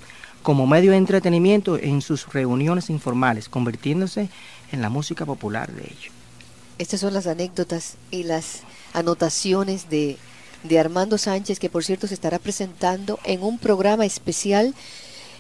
como 0.44 0.68
medio 0.68 0.92
de 0.92 0.98
entretenimiento 0.98 1.78
en 1.78 2.02
sus 2.02 2.32
reuniones 2.32 2.90
informales, 2.90 3.50
convirtiéndose 3.50 4.30
en 4.72 4.82
la 4.82 4.90
música 4.90 5.26
popular 5.26 5.72
de 5.72 5.84
ellos. 5.84 6.14
Estas 6.78 7.00
son 7.00 7.14
las 7.14 7.26
anécdotas 7.26 7.96
y 8.12 8.24
las 8.24 8.62
anotaciones 8.94 9.90
de, 9.90 10.18
de 10.64 10.80
Armando 10.80 11.18
Sánchez, 11.18 11.60
que 11.60 11.70
por 11.70 11.84
cierto 11.84 12.08
se 12.08 12.14
estará 12.14 12.38
presentando 12.38 13.20
en 13.24 13.44
un 13.44 13.58
programa 13.58 14.06
especial. 14.06 14.76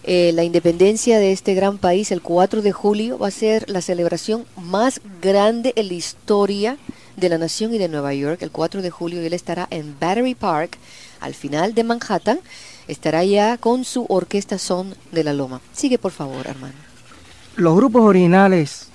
Eh, 0.09 0.31
la 0.33 0.45
independencia 0.45 1.19
de 1.19 1.33
este 1.33 1.53
gran 1.53 1.77
país, 1.77 2.13
el 2.13 2.21
4 2.21 2.61
de 2.61 2.71
julio, 2.71 3.19
va 3.19 3.27
a 3.27 3.31
ser 3.31 3.69
la 3.69 3.81
celebración 3.81 4.45
más 4.55 5.01
grande 5.21 5.73
en 5.75 5.89
la 5.89 5.95
historia 5.95 6.77
de 7.17 7.27
la 7.27 7.37
nación 7.37 7.73
y 7.73 7.77
de 7.77 7.89
Nueva 7.89 8.13
York. 8.13 8.41
El 8.41 8.51
4 8.51 8.81
de 8.81 8.89
julio 8.89 9.19
él 9.19 9.33
estará 9.33 9.67
en 9.69 9.97
Battery 9.99 10.33
Park, 10.33 10.77
al 11.19 11.33
final 11.33 11.73
de 11.73 11.83
Manhattan. 11.83 12.39
Estará 12.87 13.25
ya 13.25 13.57
con 13.57 13.83
su 13.83 14.05
orquesta 14.07 14.57
Son 14.57 14.95
de 15.11 15.25
la 15.25 15.33
Loma. 15.33 15.59
Sigue 15.73 15.97
por 15.97 16.13
favor, 16.13 16.47
Armando. 16.47 16.77
Los 17.57 17.75
grupos 17.75 18.03
originales 18.03 18.87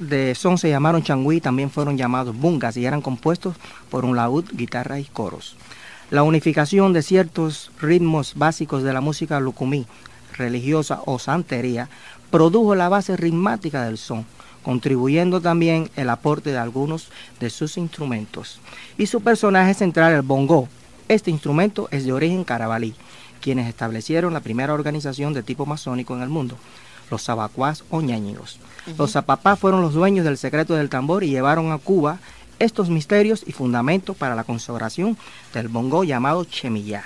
de 0.00 0.34
son 0.34 0.58
se 0.58 0.68
llamaron 0.68 1.04
changüí, 1.04 1.40
también 1.40 1.70
fueron 1.70 1.96
llamados 1.96 2.36
bungas 2.36 2.76
y 2.76 2.86
eran 2.86 3.02
compuestos 3.02 3.54
por 3.88 4.04
un 4.04 4.16
laúd, 4.16 4.46
guitarra 4.52 4.98
y 4.98 5.04
coros. 5.04 5.54
La 6.10 6.24
unificación 6.24 6.92
de 6.92 7.02
ciertos 7.02 7.70
ritmos 7.80 8.32
básicos 8.34 8.82
de 8.82 8.92
la 8.92 9.00
música 9.00 9.38
lucumí, 9.38 9.86
religiosa 10.40 11.00
o 11.06 11.18
santería, 11.18 11.88
produjo 12.30 12.74
la 12.74 12.88
base 12.88 13.16
ritmática 13.16 13.84
del 13.84 13.98
son, 13.98 14.26
contribuyendo 14.62 15.40
también 15.40 15.90
el 15.96 16.10
aporte 16.10 16.50
de 16.50 16.58
algunos 16.58 17.08
de 17.38 17.50
sus 17.50 17.76
instrumentos. 17.76 18.60
Y 18.98 19.06
su 19.06 19.20
personaje 19.20 19.74
central, 19.74 20.12
el 20.12 20.22
bongo. 20.22 20.68
Este 21.08 21.30
instrumento 21.30 21.88
es 21.90 22.04
de 22.04 22.12
origen 22.12 22.44
carabalí, 22.44 22.94
quienes 23.40 23.68
establecieron 23.68 24.32
la 24.32 24.40
primera 24.40 24.74
organización 24.74 25.32
de 25.32 25.42
tipo 25.42 25.66
masónico 25.66 26.14
en 26.14 26.22
el 26.22 26.28
mundo, 26.28 26.56
los 27.10 27.22
sabacuás 27.22 27.84
o 27.90 28.00
ñañigos. 28.00 28.58
Los 28.96 29.12
zapapás 29.12 29.58
fueron 29.58 29.82
los 29.82 29.94
dueños 29.94 30.24
del 30.24 30.38
secreto 30.38 30.74
del 30.74 30.88
tambor 30.88 31.24
y 31.24 31.30
llevaron 31.30 31.72
a 31.72 31.78
Cuba 31.78 32.18
estos 32.60 32.90
misterios 32.90 33.42
y 33.46 33.52
fundamentos 33.52 34.16
para 34.16 34.34
la 34.34 34.44
consagración 34.44 35.16
del 35.54 35.68
bongo 35.68 36.04
llamado 36.04 36.44
chemillá. 36.44 37.04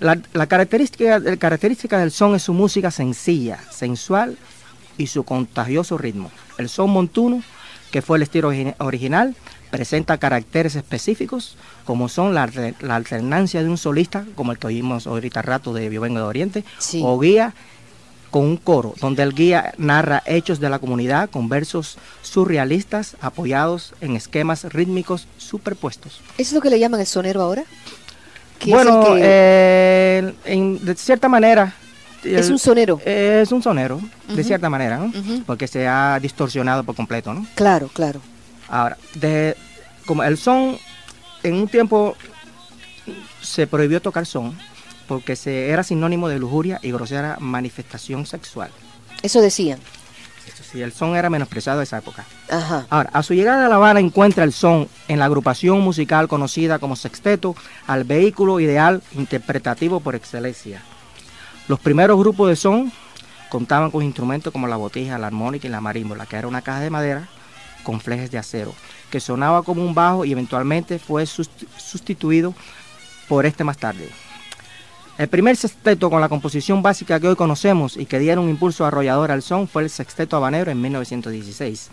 La, 0.00 0.18
la 0.32 0.46
característica, 0.46 1.18
la 1.18 1.36
característica 1.36 1.98
del 1.98 2.10
son 2.12 2.34
es 2.34 2.42
su 2.42 2.52
música 2.54 2.90
sencilla, 2.90 3.58
sensual 3.70 4.38
y 4.96 5.08
su 5.08 5.24
contagioso 5.24 5.98
ritmo. 5.98 6.30
El 6.56 6.68
son 6.68 6.90
montuno, 6.90 7.42
que 7.90 8.02
fue 8.02 8.16
el 8.18 8.22
estilo 8.22 8.52
origi- 8.52 8.74
original, 8.78 9.34
presenta 9.70 10.18
caracteres 10.18 10.76
específicos 10.76 11.56
como 11.84 12.08
son 12.08 12.34
la, 12.34 12.48
la 12.80 12.96
alternancia 12.96 13.62
de 13.62 13.68
un 13.68 13.76
solista, 13.78 14.24
como 14.34 14.52
el 14.52 14.58
que 14.58 14.66
oímos 14.68 15.06
ahorita 15.06 15.42
rato 15.42 15.72
de 15.74 15.90
Yo 15.92 16.00
Vengo 16.00 16.18
de 16.18 16.24
Oriente, 16.24 16.64
Sí. 16.78 17.00
o 17.04 17.18
guía 17.18 17.52
con 18.30 18.44
un 18.44 18.56
coro, 18.58 18.94
donde 19.00 19.22
el 19.22 19.34
guía 19.34 19.72
narra 19.78 20.22
hechos 20.26 20.60
de 20.60 20.68
la 20.68 20.78
comunidad 20.78 21.30
con 21.30 21.48
versos 21.48 21.96
surrealistas 22.22 23.16
apoyados 23.22 23.94
en 24.02 24.16
esquemas 24.16 24.64
rítmicos 24.64 25.26
superpuestos. 25.38 26.20
¿Eso 26.36 26.50
es 26.50 26.52
lo 26.52 26.60
que 26.60 26.68
le 26.70 26.78
llaman 26.78 27.00
el 27.00 27.06
sonero 27.06 27.40
ahora? 27.42 27.64
¿Qué 28.58 28.66
es 28.70 28.70
Bueno, 28.74 29.04
que- 29.14 29.20
eh, 29.22 30.34
en- 30.44 30.84
de 30.84 30.94
cierta 30.94 31.28
manera... 31.28 31.74
Es 32.24 32.46
el- 32.46 32.52
un 32.52 32.58
sonero. 32.58 33.00
Es 33.04 33.52
un 33.52 33.62
sonero, 33.62 34.00
de 34.28 34.42
cierta 34.44 34.68
manera. 34.68 35.08
Porque 35.46 35.68
se 35.68 35.86
ha 35.86 36.18
distorsionado 36.20 36.82
por 36.84 36.96
completo, 36.96 37.32
¿no? 37.32 37.46
Claro, 37.54 37.88
claro. 37.92 38.20
Ahora, 38.68 38.96
de, 39.14 39.56
como 40.04 40.24
el 40.24 40.36
son, 40.36 40.76
en 41.44 41.54
un 41.54 41.68
tiempo 41.68 42.16
se 43.40 43.66
prohibió 43.66 44.02
tocar 44.02 44.26
son 44.26 44.56
porque 45.06 45.36
se 45.36 45.70
era 45.70 45.82
sinónimo 45.82 46.28
de 46.28 46.38
lujuria 46.38 46.80
y 46.82 46.90
grosera 46.92 47.36
manifestación 47.40 48.26
sexual. 48.26 48.70
Eso 49.22 49.40
decían. 49.40 49.78
Eso 50.48 50.62
sí, 50.64 50.80
el 50.80 50.92
son 50.92 51.14
era 51.14 51.28
menospreciado 51.30 51.78
en 51.80 51.82
esa 51.82 51.98
época. 51.98 52.24
Ajá. 52.50 52.86
Ahora, 52.90 53.10
a 53.12 53.22
su 53.22 53.34
llegada 53.34 53.66
a 53.66 53.68
La 53.68 53.74
Habana 53.76 54.00
encuentra 54.00 54.44
el 54.44 54.52
son 54.52 54.88
en 55.06 55.18
la 55.18 55.26
agrupación 55.26 55.80
musical 55.80 56.26
conocida 56.26 56.78
como 56.78 56.96
sexteto 56.96 57.54
al 57.86 58.04
vehículo 58.04 58.58
ideal 58.58 59.02
interpretativo 59.12 60.00
por 60.00 60.14
excelencia. 60.14 60.82
Los 61.68 61.80
primeros 61.80 62.18
grupos 62.18 62.48
de 62.48 62.56
son 62.56 62.90
contaban 63.50 63.90
con 63.90 64.02
instrumentos 64.02 64.52
como 64.52 64.66
la 64.68 64.76
botija, 64.76 65.18
la 65.18 65.26
armónica 65.26 65.66
y 65.66 65.70
la 65.70 65.80
marímbola, 65.82 66.24
que 66.26 66.36
era 66.36 66.48
una 66.48 66.62
caja 66.62 66.80
de 66.80 66.90
madera 66.90 67.28
con 67.82 68.00
flejes 68.00 68.30
de 68.30 68.38
acero, 68.38 68.74
que 69.10 69.20
sonaba 69.20 69.62
como 69.62 69.82
un 69.84 69.94
bajo 69.94 70.24
y 70.24 70.32
eventualmente 70.32 70.98
fue 70.98 71.24
sust- 71.24 71.66
sustituido 71.78 72.54
por 73.28 73.44
este 73.46 73.64
más 73.64 73.76
tarde. 73.78 74.08
El 75.18 75.26
primer 75.26 75.56
sexteto 75.56 76.10
con 76.10 76.20
la 76.20 76.28
composición 76.28 76.80
básica 76.80 77.18
que 77.18 77.26
hoy 77.26 77.34
conocemos 77.34 77.96
y 77.96 78.06
que 78.06 78.20
diera 78.20 78.40
un 78.40 78.48
impulso 78.48 78.86
arrollador 78.86 79.32
al 79.32 79.42
son 79.42 79.66
fue 79.66 79.82
el 79.82 79.90
Sexteto 79.90 80.36
Habanero 80.36 80.70
en 80.70 80.80
1916. 80.80 81.90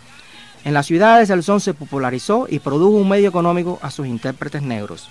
En 0.64 0.72
las 0.72 0.86
ciudades 0.86 1.28
el 1.30 1.42
son 1.42 1.60
se 1.60 1.74
popularizó 1.74 2.46
y 2.48 2.60
produjo 2.60 2.96
un 2.96 3.08
medio 3.08 3.28
económico 3.28 3.80
a 3.82 3.90
sus 3.90 4.06
intérpretes 4.06 4.62
negros. 4.62 5.08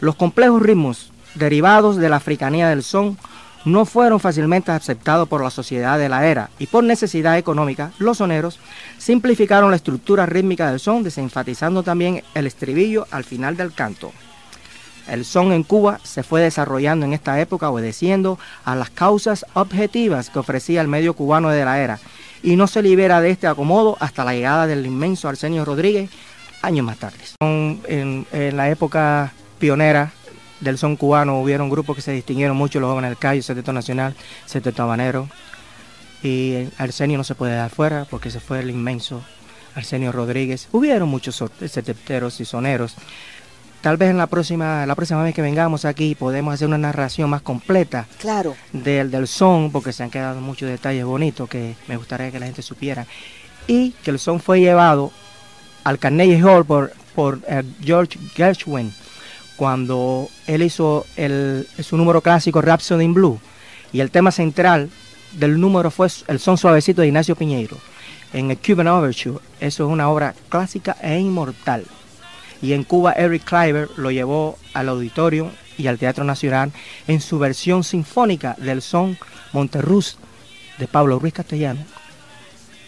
Los 0.00 0.14
complejos 0.14 0.62
ritmos 0.62 1.12
derivados 1.34 1.98
de 1.98 2.08
la 2.08 2.16
africanía 2.16 2.70
del 2.70 2.82
son 2.82 3.18
no 3.66 3.84
fueron 3.84 4.18
fácilmente 4.18 4.72
aceptados 4.72 5.28
por 5.28 5.44
la 5.44 5.50
sociedad 5.50 5.98
de 5.98 6.08
la 6.08 6.26
era 6.26 6.48
y 6.58 6.68
por 6.68 6.84
necesidad 6.84 7.36
económica, 7.36 7.92
los 7.98 8.16
soneros 8.16 8.60
simplificaron 8.96 9.68
la 9.68 9.76
estructura 9.76 10.24
rítmica 10.24 10.70
del 10.70 10.80
son, 10.80 11.02
desenfatizando 11.02 11.82
también 11.82 12.24
el 12.34 12.46
estribillo 12.46 13.06
al 13.10 13.24
final 13.24 13.58
del 13.58 13.74
canto. 13.74 14.10
El 15.08 15.24
son 15.24 15.52
en 15.52 15.62
Cuba 15.62 16.00
se 16.02 16.22
fue 16.22 16.40
desarrollando 16.40 17.06
en 17.06 17.12
esta 17.12 17.40
época 17.40 17.70
obedeciendo 17.70 18.38
a 18.64 18.76
las 18.76 18.90
causas 18.90 19.44
objetivas 19.54 20.30
que 20.30 20.38
ofrecía 20.38 20.80
el 20.80 20.88
medio 20.88 21.14
cubano 21.14 21.50
de 21.50 21.64
la 21.64 21.80
era 21.80 21.98
y 22.42 22.56
no 22.56 22.66
se 22.66 22.82
libera 22.82 23.20
de 23.20 23.30
este 23.30 23.46
acomodo 23.46 23.96
hasta 24.00 24.24
la 24.24 24.34
llegada 24.34 24.66
del 24.66 24.86
inmenso 24.86 25.28
Arsenio 25.28 25.64
Rodríguez 25.64 26.10
años 26.62 26.86
más 26.86 26.98
tarde. 26.98 27.18
En, 27.40 28.26
la 28.32 28.70
época 28.70 29.32
pionera 29.58 30.12
del 30.60 30.78
son 30.78 30.96
cubano 30.96 31.40
hubieron 31.40 31.68
grupos 31.68 31.96
que 31.96 32.02
se 32.02 32.12
distinguieron 32.12 32.56
mucho, 32.56 32.80
los 32.80 32.88
jóvenes 32.88 33.10
del 33.10 33.18
Cayo, 33.18 33.42
Seteto 33.42 33.72
Nacional, 33.72 34.14
Seteto 34.46 34.82
Habanero, 34.82 35.28
y 36.22 36.68
Arsenio 36.78 37.18
no 37.18 37.24
se 37.24 37.34
puede 37.34 37.56
dar 37.56 37.70
fuera 37.70 38.06
porque 38.08 38.30
se 38.30 38.38
fue 38.38 38.60
el 38.60 38.70
inmenso 38.70 39.22
Arsenio 39.74 40.12
Rodríguez. 40.12 40.68
Hubieron 40.72 41.08
muchos 41.08 41.42
seteteros 41.66 42.40
y 42.40 42.44
soneros. 42.44 42.94
Tal 43.82 43.96
vez 43.96 44.10
en 44.10 44.16
la 44.16 44.28
próxima, 44.28 44.86
la 44.86 44.94
próxima 44.94 45.24
vez 45.24 45.34
que 45.34 45.42
vengamos 45.42 45.84
aquí 45.84 46.14
podemos 46.14 46.54
hacer 46.54 46.68
una 46.68 46.78
narración 46.78 47.28
más 47.28 47.42
completa 47.42 48.06
claro. 48.20 48.54
del, 48.72 49.10
del 49.10 49.26
son, 49.26 49.72
porque 49.72 49.92
se 49.92 50.04
han 50.04 50.10
quedado 50.10 50.40
muchos 50.40 50.68
detalles 50.68 51.04
bonitos 51.04 51.48
que 51.48 51.74
me 51.88 51.96
gustaría 51.96 52.30
que 52.30 52.38
la 52.38 52.46
gente 52.46 52.62
supiera. 52.62 53.08
Y 53.66 53.90
que 54.04 54.12
el 54.12 54.20
son 54.20 54.38
fue 54.38 54.60
llevado 54.60 55.10
al 55.82 55.98
Carnegie 55.98 56.40
Hall 56.42 56.64
por, 56.64 56.92
por 57.16 57.40
eh, 57.48 57.64
George 57.82 58.20
Gershwin 58.36 58.92
cuando 59.56 60.28
él 60.46 60.62
hizo 60.62 61.04
el, 61.16 61.66
su 61.82 61.96
número 61.96 62.20
clásico 62.20 62.62
Rhapsody 62.62 63.04
in 63.04 63.14
Blue. 63.14 63.40
Y 63.92 63.98
el 63.98 64.12
tema 64.12 64.30
central 64.30 64.90
del 65.32 65.60
número 65.60 65.90
fue 65.90 66.06
el 66.28 66.38
son 66.38 66.56
suavecito 66.56 67.00
de 67.00 67.08
Ignacio 67.08 67.34
Piñeiro 67.34 67.78
en 68.32 68.52
el 68.52 68.58
Cuban 68.58 68.86
Overture. 68.86 69.40
Eso 69.58 69.86
es 69.86 69.90
una 69.90 70.08
obra 70.08 70.34
clásica 70.48 70.96
e 71.02 71.18
inmortal. 71.18 71.84
Y 72.62 72.72
en 72.72 72.84
Cuba 72.84 73.12
Eric 73.12 73.44
Kleiber 73.44 73.88
lo 73.96 74.10
llevó 74.10 74.56
al 74.72 74.88
auditorio 74.88 75.50
y 75.76 75.88
al 75.88 75.98
Teatro 75.98 76.24
Nacional 76.24 76.72
en 77.08 77.20
su 77.20 77.38
versión 77.38 77.84
sinfónica 77.84 78.54
del 78.58 78.80
son 78.80 79.18
Monterruz 79.52 80.16
de 80.78 80.86
Pablo 80.86 81.18
Ruiz 81.18 81.34
Castellano. 81.34 81.84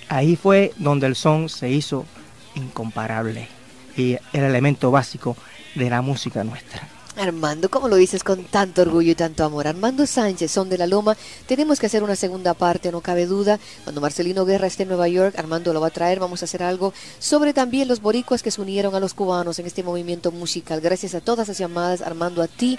Ahí 0.09 0.37
fue 0.37 0.73
donde 0.77 1.07
el 1.07 1.17
son 1.17 1.49
se 1.49 1.71
hizo 1.71 2.07
incomparable 2.55 3.49
y 3.97 4.13
el 4.33 4.45
elemento 4.45 4.91
básico 4.91 5.37
de 5.75 5.91
la 5.91 6.03
música 6.03 6.45
nuestra. 6.45 6.94
Armando, 7.17 7.71
¿cómo 7.71 7.89
lo 7.89 7.97
dices 7.97 8.25
con 8.25 8.45
tanto 8.45 8.83
orgullo 8.83 9.13
y 9.13 9.15
tanto 9.15 9.45
amor? 9.45 9.67
Armando 9.67 10.07
Sánchez, 10.07 10.51
son 10.51 10.69
de 10.69 10.79
la 10.79 10.87
Loma. 10.87 11.17
Tenemos 11.47 11.79
que 11.79 11.87
hacer 11.87 12.03
una 12.03 12.17
segunda 12.17 12.55
parte, 12.55 12.91
no 12.91 13.01
cabe 13.01 13.27
duda. 13.27 13.59
Cuando 13.85 14.01
Marcelino 14.01 14.45
Guerra 14.45 14.67
esté 14.67 14.83
en 14.83 14.89
Nueva 14.91 15.09
York, 15.09 15.39
Armando 15.39 15.73
lo 15.73 15.81
va 15.81 15.89
a 15.89 15.91
traer. 15.91 16.19
Vamos 16.19 16.43
a 16.43 16.47
hacer 16.47 16.63
algo 16.63 16.93
sobre 17.19 17.53
también 17.53 17.89
los 17.89 18.01
boricuas 18.01 18.43
que 18.43 18.51
se 18.51 18.61
unieron 18.61 18.95
a 18.95 19.01
los 19.01 19.15
cubanos 19.15 19.59
en 19.59 19.67
este 19.67 19.83
movimiento 19.83 20.33
musical. 20.33 20.81
Gracias 20.81 21.15
a 21.15 21.21
todas 21.21 21.49
las 21.49 21.59
llamadas, 21.59 22.03
Armando, 22.03 22.43
a 22.43 22.49
ti 22.49 22.79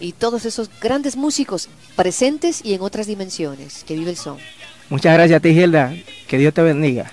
y 0.00 0.12
todos 0.12 0.44
esos 0.44 0.70
grandes 0.80 1.16
músicos 1.16 1.68
presentes 1.94 2.64
y 2.64 2.74
en 2.74 2.80
otras 2.80 3.06
dimensiones. 3.06 3.84
Que 3.84 3.94
vive 3.94 4.10
el 4.10 4.16
son. 4.16 4.38
Muchas 4.88 5.14
gracias 5.14 5.38
a 5.38 5.40
ti, 5.40 5.54
Gilda. 5.54 5.94
Que 6.26 6.38
Dios 6.38 6.54
te 6.54 6.62
bendiga. 6.62 7.10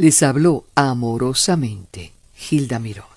Les 0.00 0.22
habló 0.22 0.64
amorosamente 0.76 2.12
Gilda 2.34 2.78
Mirós. 2.78 3.09